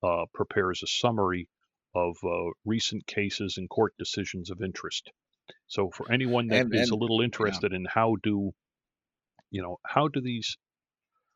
uh, 0.02 0.24
prepares 0.34 0.82
a 0.82 0.86
summary 0.86 1.48
of 1.94 2.16
uh, 2.24 2.50
recent 2.64 3.06
cases 3.06 3.56
and 3.56 3.68
court 3.68 3.94
decisions 3.98 4.50
of 4.50 4.60
interest. 4.62 5.10
So 5.68 5.90
for 5.90 6.10
anyone 6.12 6.48
that 6.48 6.66
and, 6.66 6.74
is 6.74 6.90
and, 6.90 6.92
a 6.92 7.00
little 7.00 7.20
interested 7.22 7.72
yeah. 7.72 7.78
in 7.78 7.86
how 7.88 8.16
do 8.22 8.52
you 9.50 9.62
know 9.62 9.78
how 9.84 10.08
do 10.08 10.20
these 10.20 10.56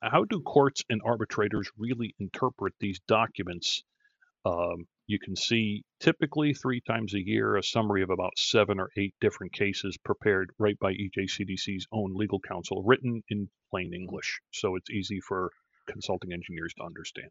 how 0.03 0.25
do 0.25 0.41
courts 0.41 0.85
and 0.89 1.01
arbitrators 1.05 1.71
really 1.79 2.15
interpret 2.19 2.75
these 2.81 3.01
documents? 3.07 3.83
Um, 4.45 4.87
you 5.07 5.19
can 5.19 5.37
see 5.37 5.83
typically 5.99 6.55
three 6.55 6.81
times 6.81 7.15
a 7.15 7.21
year 7.21 7.57
a 7.57 7.63
summary 7.63 8.03
of 8.03 8.11
about 8.11 8.39
seven 8.39 8.81
or 8.81 8.91
eight 8.97 9.15
different 9.21 9.53
cases 9.53 9.99
prepared 9.99 10.51
right 10.59 10.79
by 10.79 10.95
EJCDC's 10.95 11.87
own 11.93 12.15
legal 12.15 12.41
counsel, 12.41 12.83
written 12.83 13.23
in 13.29 13.49
plain 13.71 13.93
English, 13.93 14.41
so 14.53 14.77
it's 14.77 14.91
easy 14.91 15.21
for 15.21 15.51
consulting 15.87 16.33
engineers 16.33 16.73
to 16.75 16.85
understand. 16.85 17.31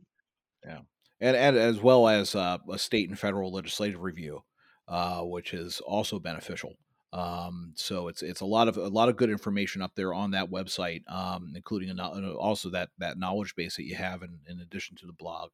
Yeah 0.65 0.79
and, 1.21 1.35
and 1.35 1.57
as 1.57 1.79
well 1.81 2.07
as 2.07 2.35
uh, 2.35 2.57
a 2.71 2.77
state 2.79 3.09
and 3.09 3.19
federal 3.19 3.51
legislative 3.51 4.01
review, 4.01 4.43
uh, 4.87 5.21
which 5.21 5.53
is 5.53 5.81
also 5.81 6.19
beneficial. 6.19 6.73
Um, 7.11 7.73
so 7.75 8.07
it's 8.07 8.21
it's 8.21 8.41
a 8.41 8.45
lot 8.45 8.67
of 8.67 8.77
a 8.77 8.87
lot 8.87 9.09
of 9.09 9.17
good 9.17 9.29
information 9.29 9.81
up 9.81 9.95
there 9.95 10.13
on 10.13 10.31
that 10.31 10.51
website, 10.51 11.01
um, 11.11 11.53
including 11.55 11.97
a, 11.97 12.33
also 12.33 12.69
that 12.69 12.89
that 12.99 13.17
knowledge 13.17 13.55
base 13.55 13.75
that 13.77 13.85
you 13.85 13.95
have 13.95 14.21
in, 14.21 14.37
in 14.47 14.59
addition 14.59 14.95
to 14.97 15.07
the 15.07 15.13
blog. 15.13 15.49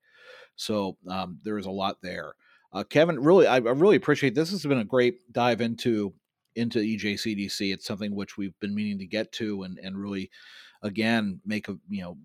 So 0.56 0.98
um, 1.08 1.40
there 1.44 1.58
is 1.58 1.66
a 1.66 1.72
lot 1.72 2.02
there. 2.02 2.34
Uh, 2.74 2.84
Kevin, 2.84 3.20
really, 3.20 3.48
I, 3.48 3.56
I, 3.56 3.60
really 3.60 3.96
appreciate 3.96 4.36
this. 4.36 4.52
Has 4.52 4.66
been 4.66 4.80
a 4.80 4.86
great 4.86 5.32
dive 5.32 5.62
into 5.62 6.14
into 6.56 6.80
EJCDC. 6.80 7.74
It's 7.74 7.86
something 7.86 8.14
which 8.14 8.38
we've 8.38 8.58
been 8.60 8.76
meaning 8.76 9.00
to 9.00 9.06
get 9.06 9.32
to 9.34 9.64
and 9.64 9.80
and 9.80 9.98
really 9.98 10.30
again 10.82 11.40
make 11.46 11.68
a 11.68 11.78
you 11.90 12.02
know 12.02 12.18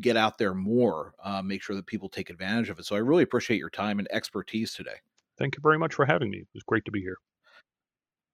get 0.00 0.16
out 0.16 0.38
there 0.38 0.54
more 0.54 1.14
uh, 1.24 1.42
make 1.42 1.62
sure 1.62 1.76
that 1.76 1.86
people 1.86 2.08
take 2.08 2.30
advantage 2.30 2.68
of 2.68 2.78
it 2.78 2.84
so 2.84 2.94
i 2.94 2.98
really 2.98 3.22
appreciate 3.22 3.58
your 3.58 3.70
time 3.70 3.98
and 3.98 4.08
expertise 4.10 4.74
today 4.74 4.96
thank 5.38 5.56
you 5.56 5.62
very 5.62 5.78
much 5.78 5.94
for 5.94 6.04
having 6.04 6.30
me 6.30 6.38
it 6.38 6.46
was 6.52 6.62
great 6.62 6.84
to 6.84 6.90
be 6.90 7.00
here 7.00 7.16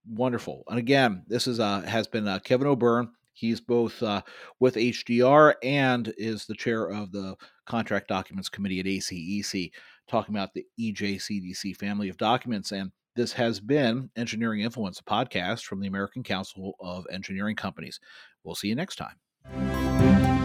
wonderful 0.09 0.63
and 0.69 0.79
again 0.79 1.23
this 1.27 1.47
is 1.47 1.59
uh 1.59 1.81
has 1.81 2.07
been 2.07 2.27
uh, 2.27 2.39
kevin 2.39 2.67
o'beirne 2.67 3.09
he's 3.33 3.59
both 3.59 4.01
uh, 4.01 4.21
with 4.59 4.75
hdr 4.75 5.53
and 5.63 6.13
is 6.17 6.45
the 6.45 6.55
chair 6.55 6.89
of 6.89 7.11
the 7.11 7.35
contract 7.65 8.07
documents 8.07 8.49
committee 8.49 8.79
at 8.79 8.85
acec 8.85 9.71
talking 10.07 10.33
about 10.33 10.53
the 10.53 10.65
ejcdc 10.79 11.75
family 11.77 12.09
of 12.09 12.17
documents 12.17 12.71
and 12.71 12.91
this 13.17 13.33
has 13.33 13.59
been 13.59 14.11
Engineering 14.15 14.61
Influence, 14.61 14.99
a 14.99 15.03
podcast 15.03 15.63
from 15.63 15.79
the 15.79 15.87
American 15.87 16.21
Council 16.21 16.75
of 16.79 17.07
Engineering 17.11 17.55
Companies. 17.55 17.99
We'll 18.43 18.53
see 18.53 18.67
you 18.67 18.75
next 18.75 18.97
time. 18.97 20.36